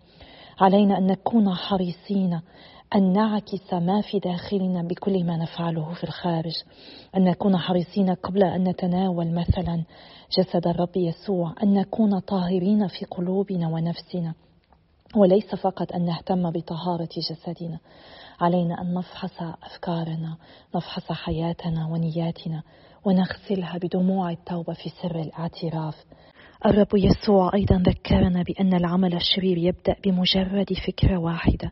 علينا 0.60 0.98
أن 0.98 1.08
نكون 1.08 1.54
حريصين 1.54 2.40
أن 2.96 3.14
نعكس 3.14 3.74
ما 3.74 4.02
في 4.02 4.20
داخلنا 4.20 4.84
بكل 4.84 5.24
ما 5.24 5.38
نفعله 5.38 5.94
في 5.94 6.04
الخارج. 6.04 6.54
أن 7.18 7.24
نكون 7.24 7.58
حريصين 7.58 8.14
قبل 8.14 8.44
أن 8.44 8.64
نتناول 8.64 9.32
مثلا 9.32 9.84
جسد 10.38 10.68
الرب 10.68 10.98
يسوع. 10.98 11.54
أن 11.64 11.74
نكون 11.74 12.20
طاهرين 12.20 12.88
في 12.88 13.06
قلوبنا 13.06 13.68
ونفسنا. 13.68 14.34
وليس 15.16 15.56
فقط 15.56 15.92
أن 15.92 16.06
نهتم 16.06 16.52
بطهارة 16.52 17.10
جسدنا. 17.18 17.80
علينا 18.42 18.82
أن 18.82 18.94
نفحص 18.94 19.42
أفكارنا 19.64 20.38
نفحص 20.76 21.12
حياتنا 21.12 21.88
ونياتنا 21.88 22.64
ونغسلها 23.06 23.78
بدموع 23.78 24.32
التوبة 24.32 24.74
في 24.74 24.90
سر 25.02 25.20
الاعتراف. 25.20 25.96
الرب 26.66 26.88
يسوع 26.94 27.52
أيضا 27.54 27.76
ذكرنا 27.76 28.44
بأن 28.44 28.74
العمل 28.74 29.16
الشرير 29.16 29.58
يبدأ 29.58 29.96
بمجرد 30.04 30.74
فكرة 30.88 31.18
واحدة 31.18 31.72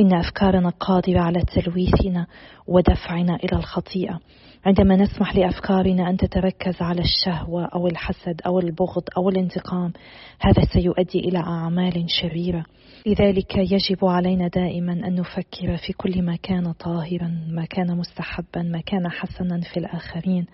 إن 0.00 0.14
أفكارنا 0.14 0.68
قادرة 0.70 1.20
على 1.20 1.40
تلويثنا 1.40 2.26
ودفعنا 2.66 3.36
إلى 3.36 3.58
الخطيئة. 3.58 4.20
عندما 4.66 4.96
نسمح 4.96 5.36
لأفكارنا 5.36 6.10
أن 6.10 6.16
تتركز 6.16 6.82
على 6.82 7.00
الشهوة 7.00 7.64
أو 7.64 7.86
الحسد 7.86 8.40
أو 8.46 8.58
البغض 8.58 9.02
أو 9.16 9.28
الانتقام 9.28 9.92
هذا 10.40 10.64
سيؤدي 10.72 11.18
إلى 11.18 11.38
أعمال 11.38 12.04
شريرة. 12.08 12.64
لذلك 13.06 13.56
يجب 13.56 14.04
علينا 14.04 14.48
دائما 14.48 14.92
أن 14.92 15.14
نفكر 15.14 15.76
في 15.76 15.92
كل 15.92 16.22
ما 16.22 16.36
كان 16.36 16.72
طاهرا 16.72 17.40
ما 17.48 17.64
كان 17.64 17.96
مستحبا 17.96 18.62
ما 18.62 18.80
كان 18.80 19.08
حسنا 19.08 19.60
في 19.60 19.76
الآخرين 19.76 20.46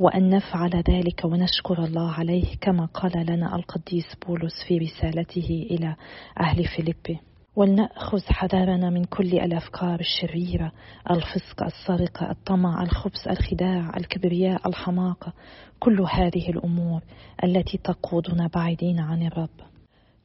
وأن 0.00 0.28
نفعل 0.28 0.70
ذلك 0.90 1.24
ونشكر 1.24 1.84
الله 1.84 2.12
عليه 2.12 2.56
كما 2.60 2.86
قال 2.86 3.26
لنا 3.26 3.56
القديس 3.56 4.06
بولس 4.26 4.64
في 4.68 4.78
رسالته 4.78 5.66
إلى 5.70 5.96
أهل 6.40 6.64
فيليبي. 6.64 7.20
ولنأخذ 7.56 8.20
حذرنا 8.28 8.90
من 8.90 9.04
كل 9.04 9.38
الأفكار 9.38 10.00
الشريرة 10.00 10.72
الفسق 11.10 11.62
السرقة 11.62 12.30
الطمع 12.30 12.82
الخبث 12.82 13.28
الخداع 13.28 13.96
الكبرياء 13.96 14.68
الحماقة 14.68 15.32
كل 15.80 16.00
هذه 16.00 16.50
الأمور 16.50 17.00
التي 17.44 17.78
تقودنا 17.78 18.50
بعيدين 18.54 19.00
عن 19.00 19.26
الرب. 19.26 19.74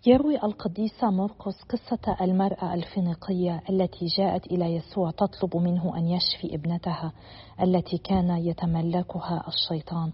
يروي 0.05 0.35
القديس 0.43 1.03
مرقس 1.03 1.63
قصة 1.69 2.17
المرأة 2.21 2.73
الفينيقية 2.73 3.63
التي 3.69 4.05
جاءت 4.17 4.45
إلى 4.45 4.75
يسوع 4.75 5.11
تطلب 5.11 5.57
منه 5.57 5.97
أن 5.97 6.07
يشفي 6.07 6.55
ابنتها 6.55 7.13
التي 7.61 7.97
كان 7.97 8.29
يتملكها 8.29 9.43
الشيطان. 9.47 10.11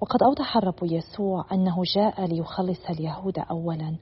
وقد 0.00 0.22
أوضح 0.22 0.56
الرب 0.56 0.78
يسوع 0.82 1.46
أنه 1.52 1.82
جاء 1.94 2.26
ليخلص 2.26 2.90
اليهود 2.90 3.38
أولا. 3.38 3.96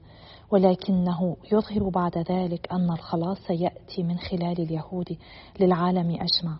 ولكنه 0.51 1.37
يظهر 1.51 1.89
بعد 1.89 2.17
ذلك 2.17 2.67
أن 2.71 2.91
الخلاص 2.91 3.49
يأتي 3.49 4.03
من 4.03 4.17
خلال 4.17 4.61
اليهود 4.61 5.17
للعالم 5.59 6.09
أجمع. 6.11 6.57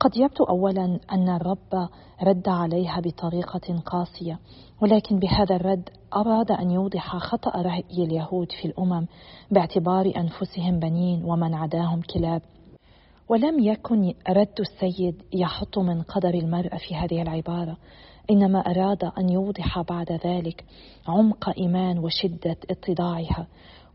قد 0.00 0.16
يبدو 0.16 0.44
اولا 0.44 1.00
أن 1.12 1.28
الرب 1.28 1.88
رد 2.22 2.48
عليها 2.48 3.00
بطريقة 3.00 3.80
قاسية 3.86 4.38
ولكن 4.82 5.18
بهذا 5.18 5.56
الرد 5.56 5.88
أراد 6.16 6.50
أن 6.50 6.70
يوضح 6.70 7.16
خطأ 7.16 7.62
رأي 7.62 7.84
اليهود 8.04 8.52
في 8.52 8.68
الأمم 8.68 9.06
باعتبار 9.50 10.12
أنفسهم 10.16 10.78
بنين 10.78 11.24
ومن 11.24 11.54
عداهم 11.54 12.00
كلاب. 12.14 12.42
ولم 13.30 13.60
يكن 13.60 14.14
رد 14.28 14.60
السيد 14.60 15.22
يحط 15.32 15.78
من 15.78 16.02
قدر 16.02 16.34
المراه 16.34 16.78
في 16.88 16.94
هذه 16.94 17.22
العبارة 17.22 17.76
إنما 18.30 18.58
أراد 18.58 19.04
أن 19.18 19.28
يوضح 19.28 19.80
بعد 19.80 20.12
ذلك 20.12 20.64
عمق 21.08 21.58
إيمان 21.58 21.98
وشدة 21.98 22.56
اتضاعها 22.70 23.46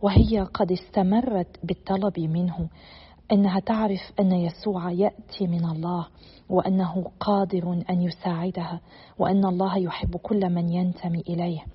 وهي 0.02 0.40
قد 0.54 0.72
استمرت 0.72 1.48
بالطلب 1.64 2.20
منه 2.20 2.70
إنها 3.32 3.60
تعرف 3.60 4.02
أن 4.20 4.32
يسوع 4.32 4.92
يأتي 4.92 5.48
من 5.48 5.66
الله 5.66 6.08
وأنه 6.50 7.12
قادر 7.20 7.84
أن 7.90 8.02
يساعدها 8.02 8.82
وأن 9.20 9.46
الله 9.46 9.78
يحب 9.78 10.18
كل 10.18 10.50
من 10.50 10.70
ينتمي 10.70 11.24
إليه. 11.30 11.66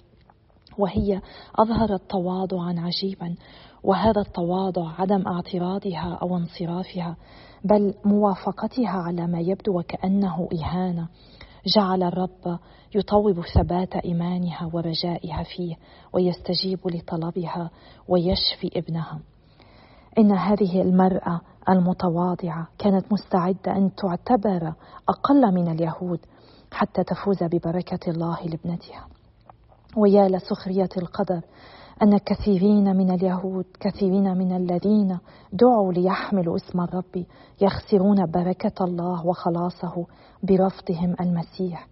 وهي 0.79 1.21
أظهرت 1.55 2.11
تواضعا 2.11 2.75
عجيبا 2.79 3.35
وهذا 3.83 4.21
التواضع 4.21 4.93
عدم 4.99 5.29
اعتراضها 5.29 6.19
أو 6.23 6.37
انصرافها 6.37 7.17
بل 7.65 7.95
موافقتها 8.05 8.89
على 8.89 9.27
ما 9.27 9.41
يبدو 9.41 9.79
وكأنه 9.79 10.49
إهانة. 10.53 11.09
جعل 11.77 12.03
الرب 12.03 12.59
يطوب 12.95 13.41
ثبات 13.55 13.97
إيمانها 13.97 14.71
ورجائها 14.73 15.43
فيه 15.43 15.77
ويستجيب 16.13 16.79
لطلبها 16.87 17.71
ويشفي 18.09 18.79
ابنها. 18.79 19.21
إن 20.19 20.33
هذه 20.33 20.83
المرأة 20.83 21.41
المتواضعة 21.69 22.69
كانت 22.79 23.13
مستعدة 23.13 23.77
أن 23.77 23.91
تعتبر 23.95 24.73
أقل 25.09 25.55
من 25.55 25.69
اليهود 25.69 26.21
حتى 26.73 27.05
تفوز 27.05 27.43
ببركة 27.43 28.11
الله 28.11 28.43
لابنتها. 28.45 29.07
ويا 29.97 30.29
لسخرية 30.29 30.89
القدر 30.97 31.41
أن 32.03 32.19
كثيرين 32.19 32.97
من 32.97 33.11
اليهود 33.11 33.65
كثيرين 33.81 34.37
من 34.37 34.57
الذين 34.57 35.19
دعوا 35.53 35.93
ليحملوا 35.93 36.57
اسم 36.57 36.81
الرب 36.81 37.25
يخسرون 37.61 38.27
بركة 38.27 38.85
الله 38.85 39.27
وخلاصه 39.27 40.07
برفضهم 40.43 41.17
المسيح. 41.21 41.89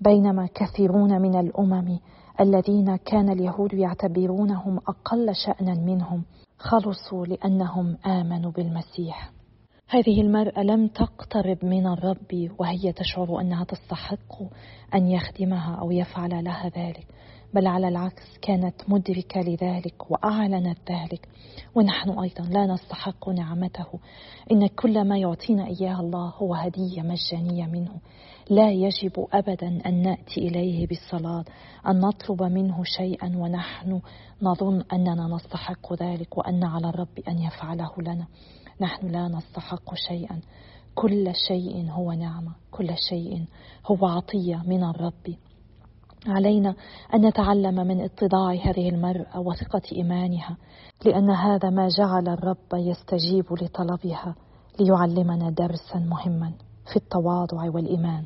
بينما 0.00 0.48
كثيرون 0.54 1.22
من 1.22 1.40
الأمم 1.40 1.98
الذين 2.40 2.96
كان 2.96 3.28
اليهود 3.28 3.72
يعتبرونهم 3.72 4.78
أقل 4.88 5.34
شأنا 5.34 5.74
منهم 5.74 6.22
خلصوا 6.58 7.26
لأنهم 7.26 7.96
آمنوا 8.06 8.50
بالمسيح. 8.50 9.30
هذه 9.88 10.20
المرأة 10.20 10.62
لم 10.62 10.88
تقترب 10.88 11.64
من 11.64 11.86
الرب 11.86 12.50
وهي 12.58 12.92
تشعر 12.92 13.40
أنها 13.40 13.64
تستحق 13.64 14.42
أن 14.94 15.06
يخدمها 15.06 15.74
أو 15.74 15.90
يفعل 15.90 16.44
لها 16.44 16.68
ذلك. 16.68 17.06
بل 17.54 17.66
على 17.66 17.88
العكس 17.88 18.38
كانت 18.42 18.74
مدركة 18.88 19.40
لذلك 19.40 20.10
وأعلنت 20.10 20.78
ذلك. 20.90 21.28
ونحن 21.74 22.10
أيضا 22.10 22.44
لا 22.44 22.66
نستحق 22.66 23.28
نعمته. 23.28 23.86
إن 24.52 24.66
كل 24.66 25.04
ما 25.04 25.18
يعطينا 25.18 25.66
إياه 25.66 26.00
الله 26.00 26.28
هو 26.28 26.54
هدية 26.54 27.02
مجانية 27.02 27.66
منه. 27.66 28.00
لا 28.50 28.70
يجب 28.70 29.26
ابدا 29.32 29.80
أن 29.86 30.02
نأتي 30.02 30.48
إليه 30.48 30.86
بالصلاة 30.86 31.44
أن 31.88 32.00
نطلب 32.00 32.42
منه 32.42 32.84
شيئا 32.84 33.36
ونحن 33.36 34.00
نظن 34.42 34.84
أننا 34.92 35.28
نستحق 35.34 36.02
ذلك 36.02 36.38
وأن 36.38 36.64
على 36.64 36.88
الرب 36.88 37.18
أن 37.28 37.38
يفعله 37.38 37.90
لنا. 37.98 38.26
نحن 38.80 39.06
لا 39.06 39.28
نستحق 39.28 39.94
شيئا. 39.94 40.40
كل 40.94 41.32
شيء 41.48 41.90
هو 41.90 42.12
نعمة 42.12 42.52
كل 42.70 42.90
شيء 43.08 43.44
هو 43.86 44.06
عطية 44.06 44.62
من 44.66 44.84
الرب. 44.84 45.36
علينا 46.26 46.74
أن 47.14 47.26
نتعلم 47.26 47.74
من 47.74 48.00
اتضاع 48.00 48.52
هذه 48.52 48.88
المراه 48.88 49.40
وثقة 49.40 49.82
إيمانها 49.92 50.56
لأن 51.04 51.30
هذا 51.30 51.70
ما 51.70 51.88
جعل 51.98 52.28
الرب 52.28 52.74
يستجيب 52.74 53.44
لطلبها 53.52 54.34
ليعلمنا 54.80 55.50
درسا 55.50 55.98
مهما 55.98 56.52
في 56.90 56.96
التواضع 56.96 57.70
والإيمان. 57.74 58.24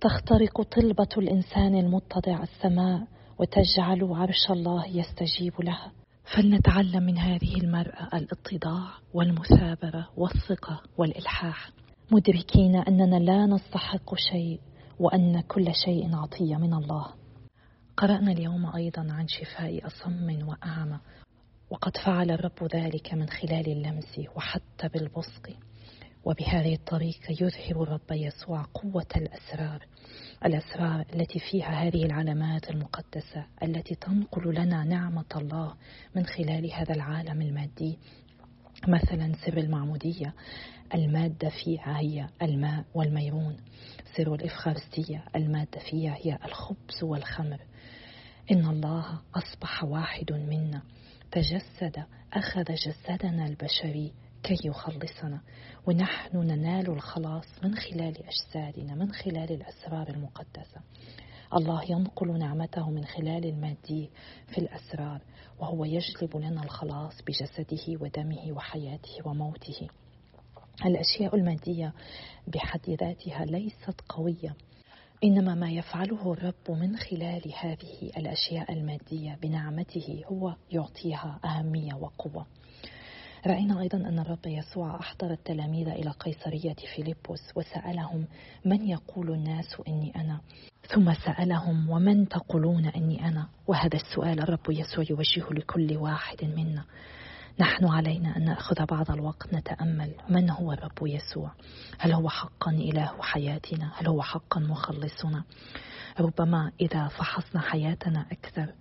تخترق 0.00 0.62
طلبة 0.62 1.08
الإنسان 1.16 1.74
المتضع 1.74 2.42
السماء 2.42 3.06
وتجعل 3.38 4.12
عرش 4.12 4.50
الله 4.50 4.86
يستجيب 4.86 5.52
لها. 5.60 5.92
فلنتعلم 6.34 7.02
من 7.02 7.18
هذه 7.18 7.56
المرأة 7.56 8.08
الاتضاع 8.14 8.88
والمثابرة 9.14 10.08
والثقة 10.16 10.80
والإلحاح. 10.98 11.70
مدركين 12.12 12.76
أننا 12.76 13.16
لا 13.16 13.46
نستحق 13.46 14.14
شيء 14.14 14.60
وأن 15.00 15.40
كل 15.40 15.74
شيء 15.84 16.16
عطية 16.16 16.56
من 16.56 16.74
الله. 16.74 17.06
قرأنا 17.96 18.32
اليوم 18.32 18.66
أيضا 18.76 19.12
عن 19.12 19.28
شفاء 19.28 19.86
أصم 19.86 20.48
وأعمى 20.48 20.98
وقد 21.70 21.96
فعل 21.96 22.30
الرب 22.30 22.68
ذلك 22.74 23.14
من 23.14 23.28
خلال 23.28 23.68
اللمس 23.72 24.20
وحتى 24.36 24.88
بالبصق. 24.88 25.50
وبهذه 26.24 26.74
الطريقة 26.74 27.30
يظهر 27.30 27.82
الرب 27.82 28.10
يسوع 28.10 28.62
قوة 28.74 29.06
الأسرار 29.16 29.86
الأسرار 30.44 31.04
التي 31.14 31.38
فيها 31.38 31.68
هذه 31.68 32.04
العلامات 32.04 32.70
المقدسة 32.70 33.46
التي 33.62 33.94
تنقل 33.94 34.54
لنا 34.54 34.84
نعمة 34.84 35.24
الله 35.36 35.74
من 36.16 36.26
خلال 36.26 36.72
هذا 36.72 36.94
العالم 36.94 37.42
المادي. 37.42 37.98
مثلا 38.88 39.32
سر 39.46 39.58
المعمودية 39.58 40.34
المادة 40.94 41.50
فيها 41.64 41.98
هي 41.98 42.28
الماء 42.42 42.84
والميرون. 42.94 43.56
سر 44.16 44.34
الإفخارستية 44.34 45.24
المادة 45.36 45.78
فيها 45.90 46.16
هي 46.20 46.38
الخبز 46.44 47.02
والخمر. 47.02 47.60
إن 48.50 48.66
الله 48.66 49.20
أصبح 49.34 49.84
واحد 49.84 50.32
منا. 50.32 50.82
تجسد 51.32 52.04
أخذ 52.32 52.64
جسدنا 52.64 53.46
البشري 53.46 54.12
كي 54.42 54.56
يخلصنا. 54.64 55.40
ونحن 55.86 56.36
ننال 56.36 56.90
الخلاص 56.90 57.46
من 57.64 57.74
خلال 57.74 58.14
أجسادنا 58.26 58.94
من 58.94 59.12
خلال 59.12 59.52
الأسرار 59.52 60.08
المقدسة. 60.08 60.80
الله 61.54 61.90
ينقل 61.90 62.38
نعمته 62.38 62.90
من 62.90 63.04
خلال 63.04 63.44
المادي 63.44 64.10
في 64.48 64.58
الأسرار 64.58 65.20
وهو 65.58 65.84
يجلب 65.84 66.36
لنا 66.36 66.62
الخلاص 66.62 67.22
بجسده 67.22 68.00
ودمه 68.00 68.52
وحياته 68.52 69.28
وموته. 69.28 69.88
الأشياء 70.86 71.36
المادية 71.36 71.92
بحد 72.46 72.90
ذاتها 72.90 73.44
ليست 73.44 74.00
قوية. 74.08 74.54
إنما 75.24 75.54
ما 75.54 75.70
يفعله 75.70 76.32
الرب 76.32 76.70
من 76.80 76.96
خلال 76.96 77.42
هذه 77.60 78.10
الأشياء 78.16 78.72
المادية 78.72 79.38
بنعمته 79.42 80.22
هو 80.26 80.54
يعطيها 80.72 81.40
أهمية 81.44 81.94
وقوة. 81.94 82.46
رأينا 83.46 83.80
أيضا 83.80 83.98
أن 83.98 84.18
الرب 84.18 84.46
يسوع 84.46 85.00
أحضر 85.00 85.30
التلاميذ 85.30 85.88
إلى 85.88 86.10
قيصرية 86.10 86.76
فيلبس 86.94 87.52
وسألهم 87.56 88.26
من 88.64 88.88
يقول 88.88 89.30
الناس 89.30 89.76
إني 89.88 90.12
أنا؟ 90.16 90.40
ثم 90.94 91.14
سألهم 91.14 91.90
ومن 91.90 92.28
تقولون 92.28 92.86
أني 92.86 93.28
أنا؟ 93.28 93.48
وهذا 93.66 93.96
السؤال 93.96 94.40
الرب 94.40 94.70
يسوع 94.70 95.04
يوجهه 95.10 95.52
لكل 95.52 95.96
واحد 95.96 96.44
منا. 96.44 96.84
نحن 97.58 97.84
علينا 97.84 98.36
أن 98.36 98.44
نأخذ 98.44 98.86
بعض 98.86 99.10
الوقت 99.10 99.54
نتأمل 99.54 100.14
من 100.28 100.50
هو 100.50 100.72
الرب 100.72 100.98
يسوع؟ 101.02 101.52
هل 101.98 102.12
هو 102.12 102.28
حقا 102.28 102.70
إله 102.70 103.12
حياتنا؟ 103.20 103.92
هل 103.96 104.08
هو 104.08 104.22
حقا 104.22 104.60
مخلصنا؟ 104.60 105.44
ربما 106.20 106.72
إذا 106.80 107.08
فحصنا 107.08 107.60
حياتنا 107.60 108.26
أكثر 108.32 108.74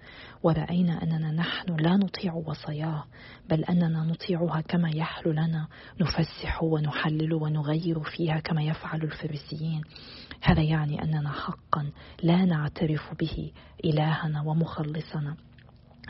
ورأينا 0.43 1.03
أننا 1.03 1.31
نحن 1.31 1.75
لا 1.75 1.97
نطيع 1.97 2.33
وصاياه 2.33 3.03
بل 3.49 3.63
أننا 3.63 4.03
نطيعها 4.03 4.61
كما 4.61 4.89
يحلو 4.89 5.31
لنا 5.31 5.67
نفسح 6.01 6.63
ونحلل 6.63 7.33
ونغير 7.33 7.99
فيها 7.99 8.39
كما 8.39 8.63
يفعل 8.63 9.03
الفريسيين. 9.03 9.81
هذا 10.41 10.61
يعني 10.61 11.03
أننا 11.03 11.31
حقا 11.31 11.91
لا 12.23 12.45
نعترف 12.45 13.13
به 13.19 13.51
إلهنا 13.85 14.41
ومخلصنا. 14.41 15.35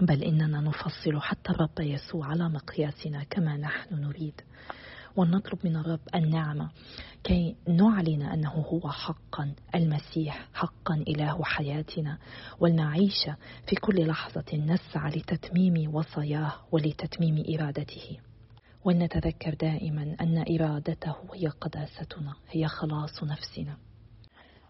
بل 0.01 0.23
إننا 0.23 0.61
نفصل 0.61 1.21
حتى 1.21 1.49
الرب 1.49 1.79
يسوع 1.79 2.27
على 2.27 2.49
مقياسنا 2.49 3.23
كما 3.23 3.57
نحن 3.57 3.95
نريد. 3.95 4.41
ونطلب 5.15 5.59
من 5.63 5.75
الرب 5.75 5.99
النعمة 6.15 6.69
كي 7.23 7.55
نعلن 7.67 8.21
أنه 8.21 8.49
هو 8.49 8.89
حقا 8.89 9.53
المسيح 9.75 10.47
حقا 10.53 10.95
إله 10.95 11.43
حياتنا. 11.43 12.17
ولنعيش 12.59 13.29
في 13.67 13.75
كل 13.75 14.07
لحظة 14.07 14.57
نسعى 14.57 15.11
لتتميم 15.11 15.95
وصاياه 15.95 16.53
ولتتميم 16.71 17.43
إرادته. 17.55 18.17
ولنتذكر 18.83 19.53
دائما 19.53 20.15
أن 20.21 20.45
إرادته 20.55 21.15
هي 21.33 21.47
قداستنا 21.47 22.33
هي 22.51 22.67
خلاص 22.67 23.23
نفسنا. 23.23 23.88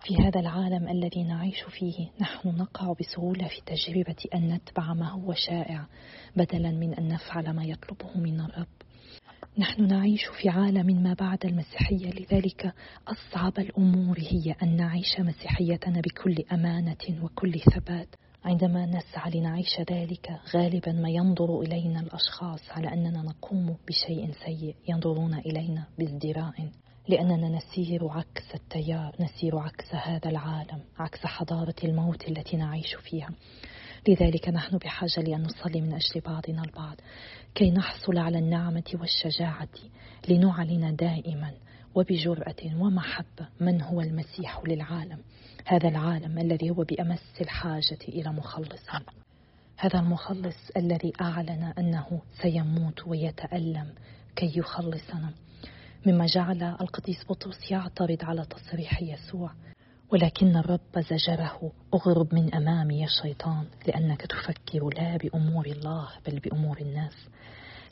في 0.03 0.15
هذا 0.15 0.39
العالم 0.39 0.87
الذي 0.87 1.23
نعيش 1.23 1.63
فيه 1.63 2.09
نحن 2.21 2.49
نقع 2.49 2.93
بسهولة 2.99 3.47
في 3.47 3.61
تجربة 3.65 4.15
أن 4.35 4.53
نتبع 4.53 4.93
ما 4.93 5.09
هو 5.09 5.33
شائع 5.33 5.87
بدلا 6.35 6.71
من 6.71 6.93
أن 6.93 7.07
نفعل 7.07 7.53
ما 7.53 7.63
يطلبه 7.63 8.17
من 8.17 8.39
الرب. 8.39 8.67
نحن 9.57 9.87
نعيش 9.87 10.25
في 10.41 10.49
عالم 10.49 11.03
ما 11.03 11.13
بعد 11.13 11.45
المسيحية 11.45 12.09
لذلك 12.09 12.73
أصعب 13.07 13.59
الأمور 13.59 14.19
هي 14.19 14.55
أن 14.63 14.75
نعيش 14.75 15.19
مسيحيتنا 15.19 16.01
بكل 16.01 16.43
أمانة 16.51 17.23
وكل 17.23 17.59
ثبات. 17.59 18.15
عندما 18.43 18.85
نسعى 18.85 19.31
لنعيش 19.31 19.79
ذلك 19.91 20.29
غالبا 20.55 20.91
ما 20.91 21.09
ينظر 21.09 21.61
إلينا 21.61 21.99
الأشخاص 21.99 22.71
على 22.71 22.93
أننا 22.93 23.21
نقوم 23.21 23.77
بشيء 23.87 24.31
سيء 24.45 24.75
ينظرون 24.87 25.33
إلينا 25.33 25.87
بازدراء. 25.97 26.69
لأننا 27.09 27.49
نسير 27.49 28.07
عكس 28.07 28.55
التيار 28.55 29.15
نسير 29.19 29.57
عكس 29.57 29.95
هذا 29.95 30.29
العالم 30.29 30.81
عكس 30.99 31.19
حضارة 31.25 31.75
الموت 31.83 32.27
التي 32.27 32.57
نعيش 32.57 32.95
فيها. 32.95 33.29
لذلك 34.07 34.49
نحن 34.49 34.77
بحاجة 34.77 35.21
لأن 35.21 35.43
نصلي 35.43 35.81
من 35.81 35.93
أجل 35.93 36.21
بعضنا 36.21 36.63
البعض 36.63 36.95
كي 37.55 37.71
نحصل 37.71 38.17
على 38.17 38.39
النعمة 38.39 38.83
والشجاعة 38.93 39.69
لنعلن 40.27 40.95
دائما 40.95 41.53
وبجرأة 41.95 42.75
ومحبة 42.75 43.47
من 43.59 43.81
هو 43.81 44.01
المسيح 44.01 44.61
للعالم. 44.67 45.19
هذا 45.65 45.87
العالم 45.87 46.39
الذي 46.39 46.69
هو 46.69 46.83
بأمس 46.83 47.41
الحاجة 47.41 47.99
إلى 48.07 48.31
مخلص. 48.31 48.89
هذا 49.77 49.99
المخلص 49.99 50.57
الذي 50.77 51.13
أعلن 51.21 51.73
أنه 51.77 52.21
سيموت 52.41 53.07
ويتألم 53.07 53.93
كي 54.35 54.51
يخلصنا. 54.59 55.33
مما 56.05 56.25
جعل 56.25 56.63
القديس 56.63 57.25
بطرس 57.29 57.71
يعترض 57.71 58.17
على 58.23 58.45
تصريح 58.45 59.01
يسوع. 59.01 59.51
ولكن 60.11 60.57
الرب 60.57 60.99
زجره 61.11 61.71
أغرب 61.93 62.35
من 62.35 62.53
أمامي 62.55 62.99
يا 63.01 63.07
شيطان 63.21 63.65
لأنك 63.87 64.21
تفكر 64.21 64.89
لا 64.97 65.17
بأمور 65.17 65.65
الله 65.65 66.09
بل 66.27 66.39
بأمور 66.39 66.77
الناس. 66.81 67.13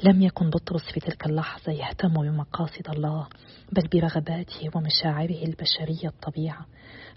لم 0.03 0.21
يكن 0.21 0.49
بطرس 0.49 0.91
في 0.93 0.99
تلك 0.99 1.25
اللحظة 1.25 1.71
يهتم 1.71 2.13
بمقاصد 2.13 2.89
الله 2.89 3.27
بل 3.71 3.87
برغباته 3.87 4.69
ومشاعره 4.75 5.43
البشرية 5.43 6.07
الطبيعة. 6.07 6.65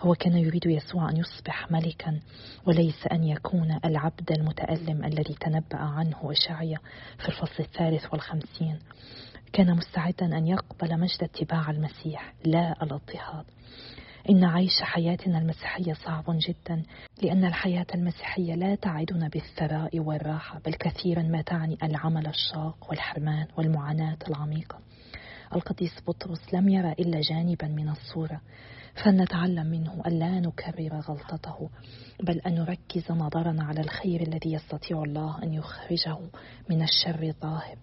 هو 0.00 0.14
كان 0.14 0.36
يريد 0.36 0.66
يسوع 0.66 1.10
أن 1.10 1.16
يصبح 1.16 1.70
ملكا 1.70 2.20
وليس 2.66 3.06
أن 3.12 3.24
يكون 3.24 3.78
العبد 3.84 4.32
المتألم 4.32 5.04
الذي 5.04 5.34
تنبأ 5.40 5.78
عنه 5.78 6.32
اشعيا 6.32 6.78
في 7.18 7.28
الفصل 7.28 7.62
الثالث 7.62 8.12
والخمسين. 8.12 8.78
كان 9.52 9.76
مستعدا 9.76 10.38
أن 10.38 10.46
يقبل 10.46 11.00
مجد 11.00 11.22
اتباع 11.22 11.70
المسيح 11.70 12.34
لا 12.44 12.82
الاضطهاد. 12.82 13.44
إن 14.30 14.44
عيش 14.44 14.82
حياتنا 14.82 15.38
المسيحية 15.38 15.92
صعب 15.92 16.24
جدا 16.28 16.82
لأن 17.22 17.44
الحياة 17.44 17.86
المسيحية 17.94 18.54
لا 18.54 18.74
تعدنا 18.74 19.28
بالثراء 19.28 19.98
والراحة 19.98 20.60
بل 20.66 20.74
كثيرا 20.74 21.22
ما 21.22 21.42
تعني 21.42 21.78
العمل 21.82 22.26
الشاق 22.26 22.86
والحرمان 22.90 23.46
والمعاناة 23.58 24.18
العميقة. 24.28 24.78
القديس 25.54 25.92
بطرس 26.06 26.54
لم 26.54 26.68
يرى 26.68 26.92
إلا 26.92 27.20
جانبا 27.20 27.66
من 27.66 27.88
الصورة 27.88 28.40
فلنتعلم 29.04 29.66
منه 29.66 30.02
ألا 30.06 30.40
نكرر 30.40 31.00
غلطته 31.08 31.70
بل 32.22 32.38
أن 32.38 32.54
نركز 32.54 33.12
نظرنا 33.12 33.64
على 33.64 33.80
الخير 33.80 34.20
الذي 34.20 34.52
يستطيع 34.52 35.02
الله 35.02 35.42
أن 35.42 35.54
يخرجه 35.54 36.18
من 36.70 36.82
الشر 36.82 37.22
الظاهر. 37.22 37.76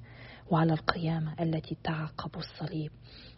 وعلى 0.51 0.73
القيامة 0.73 1.33
التي 1.39 1.77
تعقب 1.83 2.37
الصليب. 2.37 2.91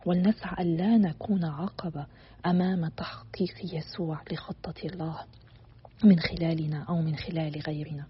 ولنسعى 0.05 0.63
ألا 0.63 0.97
نكون 0.97 1.45
عقبة 1.45 2.05
أمام 2.45 2.87
تحقيق 2.87 3.73
يسوع 3.73 4.23
لخطة 4.31 4.83
الله 4.85 5.23
من 6.03 6.19
خلالنا 6.19 6.83
أو 6.89 7.01
من 7.01 7.15
خلال 7.15 7.61
غيرنا. 7.67 8.05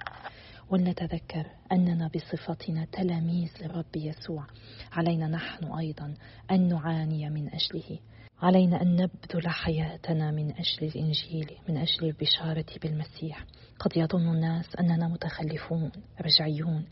ولنتذكر 0.70 1.46
أننا 1.72 2.10
بصفتنا 2.16 2.86
تلاميذ 2.92 3.50
للرب 3.62 3.96
يسوع. 3.96 4.48
علينا 4.92 5.28
نحن 5.28 5.66
أيضا 5.66 6.14
أن 6.52 6.68
نعاني 6.68 7.30
من 7.30 7.48
أجله. 7.48 8.00
علينا 8.42 8.82
أن 8.82 8.96
نبذل 8.96 9.50
حياتنا 9.50 10.32
من 10.32 10.52
أجل 10.52 10.88
الإنجيل 10.88 11.52
من 11.70 11.78
أجل 11.78 12.06
البشارة 12.08 12.66
بالمسيح. 12.82 13.46
قد 13.80 13.98
يظن 13.98 14.36
الناس 14.36 14.76
أننا 14.80 15.08
متخلفون 15.08 15.92
رجعيون. 16.22 16.86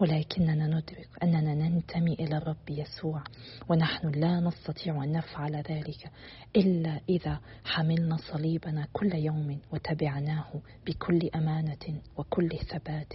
ولكننا 0.00 0.66
ندرك 0.66 1.08
أننا 1.22 1.54
ننتمي 1.54 2.14
إلى 2.14 2.36
الرب 2.36 2.70
يسوع 2.70 3.22
ونحن 3.68 4.08
لا 4.08 4.40
نستطيع 4.40 5.04
أن 5.04 5.12
نفعل 5.12 5.56
ذلك 5.56 6.10
إلا 6.56 7.00
إذا 7.08 7.40
حملنا 7.64 8.16
صليبنا 8.16 8.86
كل 8.92 9.14
يوم 9.14 9.60
وتبعناه 9.72 10.52
بكل 10.86 11.30
أمانة 11.34 12.00
وكل 12.16 12.48
ثبات 12.70 13.14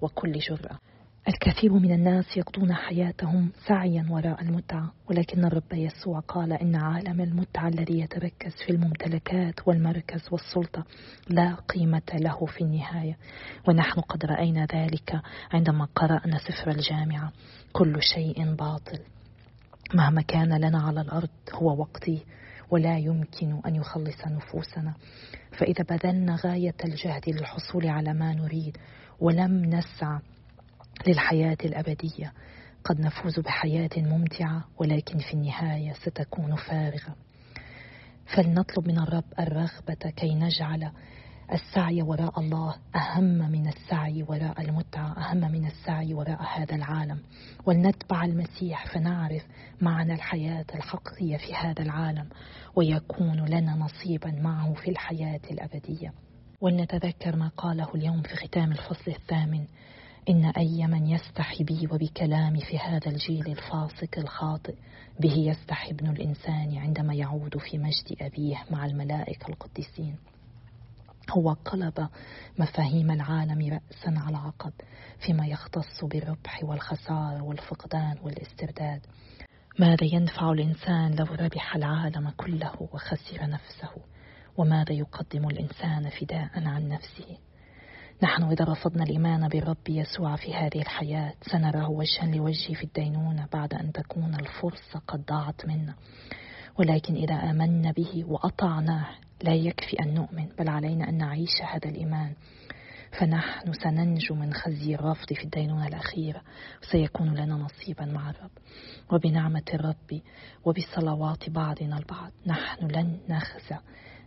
وكل 0.00 0.32
جرأة. 0.32 0.78
الكثير 1.28 1.72
من 1.72 1.92
الناس 1.92 2.36
يقضون 2.36 2.74
حياتهم 2.74 3.52
سعيا 3.68 4.06
وراء 4.10 4.42
المتعة 4.42 4.92
ولكن 5.10 5.44
الرب 5.44 5.72
يسوع 5.72 6.20
قال 6.20 6.52
إن 6.52 6.74
عالم 6.74 7.20
المتعة 7.20 7.68
الذي 7.68 8.00
يتركز 8.00 8.52
في 8.66 8.72
الممتلكات 8.72 9.68
والمركز 9.68 10.22
والسلطة 10.32 10.84
لا 11.28 11.54
قيمة 11.54 12.02
له 12.14 12.46
في 12.46 12.64
النهاية. 12.64 13.16
ونحن 13.68 14.00
قد 14.00 14.24
رأينا 14.24 14.66
ذلك 14.74 15.20
عندما 15.52 15.88
قرأنا 15.94 16.38
سفر 16.38 16.70
الجامعة. 16.70 17.32
كل 17.72 18.02
شيء 18.02 18.54
باطل. 18.54 18.98
مهما 19.94 20.22
كان 20.22 20.60
لنا 20.60 20.82
على 20.82 21.00
الأرض 21.00 21.30
هو 21.54 21.80
وقتي 21.80 22.24
ولا 22.70 22.98
يمكن 22.98 23.60
أن 23.66 23.74
يخلص 23.74 24.26
نفوسنا. 24.26 24.94
فإذا 25.58 25.84
بذلنا 25.90 26.36
غاية 26.44 26.76
الجهد 26.84 27.28
للحصول 27.28 27.86
على 27.86 28.14
ما 28.14 28.34
نريد 28.34 28.76
ولم 29.20 29.64
نسعى 29.64 30.18
للحياة 31.08 31.56
الأبدية. 31.64 32.32
قد 32.84 33.00
نفوز 33.00 33.40
بحياة 33.40 33.90
ممتعة 33.96 34.64
ولكن 34.78 35.18
في 35.18 35.34
النهاية 35.34 35.92
ستكون 35.92 36.56
فارغة. 36.56 37.16
فلنطلب 38.36 38.88
من 38.88 38.98
الرب 38.98 39.24
الرغبة 39.38 40.10
كي 40.16 40.34
نجعل 40.34 40.90
السعي 41.52 42.02
وراء 42.02 42.40
الله 42.40 42.76
أهم 42.96 43.50
من 43.50 43.68
السعي 43.68 44.22
وراء 44.22 44.60
المتعة 44.60 45.12
أهم 45.18 45.52
من 45.52 45.66
السعي 45.66 46.14
وراء 46.14 46.42
هذا 46.42 46.74
العالم. 46.74 47.20
ولنتبع 47.66 48.24
المسيح 48.24 48.94
فنعرف 48.94 49.42
معنى 49.80 50.14
الحياة 50.14 50.66
الحقيقية 50.74 51.36
في 51.36 51.54
هذا 51.54 51.82
العالم 51.82 52.28
ويكون 52.76 53.44
لنا 53.44 53.74
نصيبا 53.76 54.30
معه 54.30 54.74
في 54.74 54.90
الحياة 54.90 55.40
الأبدية. 55.50 56.12
ولنتذكر 56.60 57.36
ما 57.36 57.48
قاله 57.48 57.94
اليوم 57.94 58.22
في 58.22 58.36
ختام 58.36 58.72
الفصل 58.72 59.10
الثامن. 59.10 59.66
إن 60.28 60.44
أي 60.44 60.86
من 60.86 61.06
يستحي 61.06 61.64
بي 61.64 61.88
وبكلامي 61.92 62.60
في 62.60 62.78
هذا 62.78 63.06
الجيل 63.10 63.46
الفاسق 63.46 64.18
الخاطئ 64.18 64.74
به 65.20 65.34
يستحي 65.34 65.90
ابن 65.90 66.10
الإنسان 66.10 66.78
عندما 66.78 67.14
يعود 67.14 67.58
في 67.58 67.78
مجد 67.78 68.22
أبيه 68.22 68.64
مع 68.70 68.86
الملائكة 68.86 69.48
القديسين. 69.48 70.16
هو 71.30 71.52
قلب 71.52 72.08
مفاهيم 72.58 73.10
العالم 73.10 73.72
رأسا 73.72 74.20
على 74.26 74.36
عقب 74.36 74.72
فيما 75.26 75.46
يختص 75.46 76.04
بالربح 76.04 76.64
والخسارة 76.64 77.42
والفقدان 77.42 78.16
والاسترداد. 78.22 79.06
ماذا 79.78 80.04
ينفع 80.04 80.52
الإنسان 80.52 81.14
لو 81.14 81.24
ربح 81.24 81.76
العالم 81.76 82.30
كله 82.30 82.72
وخسر 82.80 83.46
نفسه؟ 83.50 83.90
وماذا 84.56 84.92
يقدم 84.92 85.48
الإنسان 85.48 86.10
فداء 86.10 86.50
عن 86.54 86.88
نفسه؟ 86.88 87.38
نحن 88.22 88.42
إذا 88.42 88.64
رفضنا 88.64 89.02
الإيمان 89.02 89.48
بالرب 89.48 89.88
يسوع 89.88 90.36
في 90.36 90.54
هذه 90.54 90.80
الحياة 90.80 91.34
سنراه 91.42 91.90
وجها 91.90 92.26
لوجه 92.26 92.74
في 92.74 92.84
الدينونة 92.84 93.48
بعد 93.52 93.74
أن 93.74 93.92
تكون 93.92 94.34
الفرصة 94.34 94.98
قد 95.08 95.24
ضاعت 95.24 95.66
منا. 95.66 95.94
ولكن 96.78 97.14
إذا 97.14 97.34
آمنا 97.34 97.92
به 97.92 98.24
وأطعناه 98.28 99.06
لا 99.42 99.54
يكفي 99.54 100.02
أن 100.02 100.14
نؤمن 100.14 100.46
بل 100.58 100.68
علينا 100.68 101.08
أن 101.08 101.18
نعيش 101.18 101.62
هذا 101.62 101.88
الإيمان. 101.88 102.32
فنحن 103.18 103.72
سننجو 103.72 104.34
من 104.34 104.54
خزي 104.54 104.94
الرفض 104.94 105.32
في 105.32 105.44
الدينونة 105.44 105.86
الأخيرة. 105.86 106.42
وسيكون 106.82 107.34
لنا 107.34 107.54
نصيبا 107.54 108.04
مع 108.04 108.30
الرب. 108.30 108.50
وبنعمة 109.12 109.64
الرب 109.74 110.20
وبصلوات 110.64 111.50
بعضنا 111.50 111.98
البعض 111.98 112.32
نحن 112.46 112.86
لن 112.86 113.18
نخزى. 113.28 113.78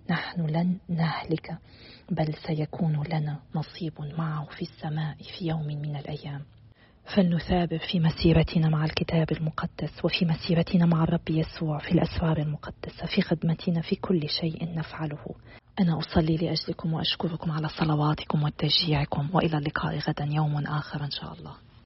نحن 0.10 0.46
لن 0.46 0.78
نهلك 0.90 1.58
بل 2.12 2.34
سيكون 2.48 3.04
لنا 3.10 3.40
نصيب 3.56 3.94
معه 4.18 4.46
في 4.46 4.62
السماء 4.62 5.16
في 5.16 5.48
يوم 5.48 5.68
من 5.68 5.96
الأيام. 5.96 6.42
فلنثابر 7.16 7.78
في 7.78 8.00
مسيرتنا 8.00 8.70
مع 8.70 8.86
الكتاب 8.86 9.32
المقدس 9.32 10.06
وفي 10.06 10.26
مسيرتنا 10.26 10.86
مع 10.86 11.04
الرب 11.04 11.30
يسوع 11.30 11.78
في 11.78 11.92
الأسرار 11.92 12.38
المقدسة 12.38 13.06
في 13.16 13.22
خدمتنا 13.22 13.82
في 13.82 13.96
كل 13.96 14.30
شيء 14.30 14.76
نفعله. 14.76 15.26
أنا 15.80 16.00
أصلي 16.00 16.38
لأجلكم 16.38 16.94
وأشكركم 16.94 17.52
على 17.52 17.70
صلواتكم 17.70 18.44
وتشجيعكم 18.44 19.30
وإلى 19.34 19.58
اللقاء 19.58 19.98
غدا 19.98 20.26
يوم 20.26 20.58
آخر 20.58 21.04
إن 21.04 21.12
شاء 21.12 21.34
الله. 21.34 21.65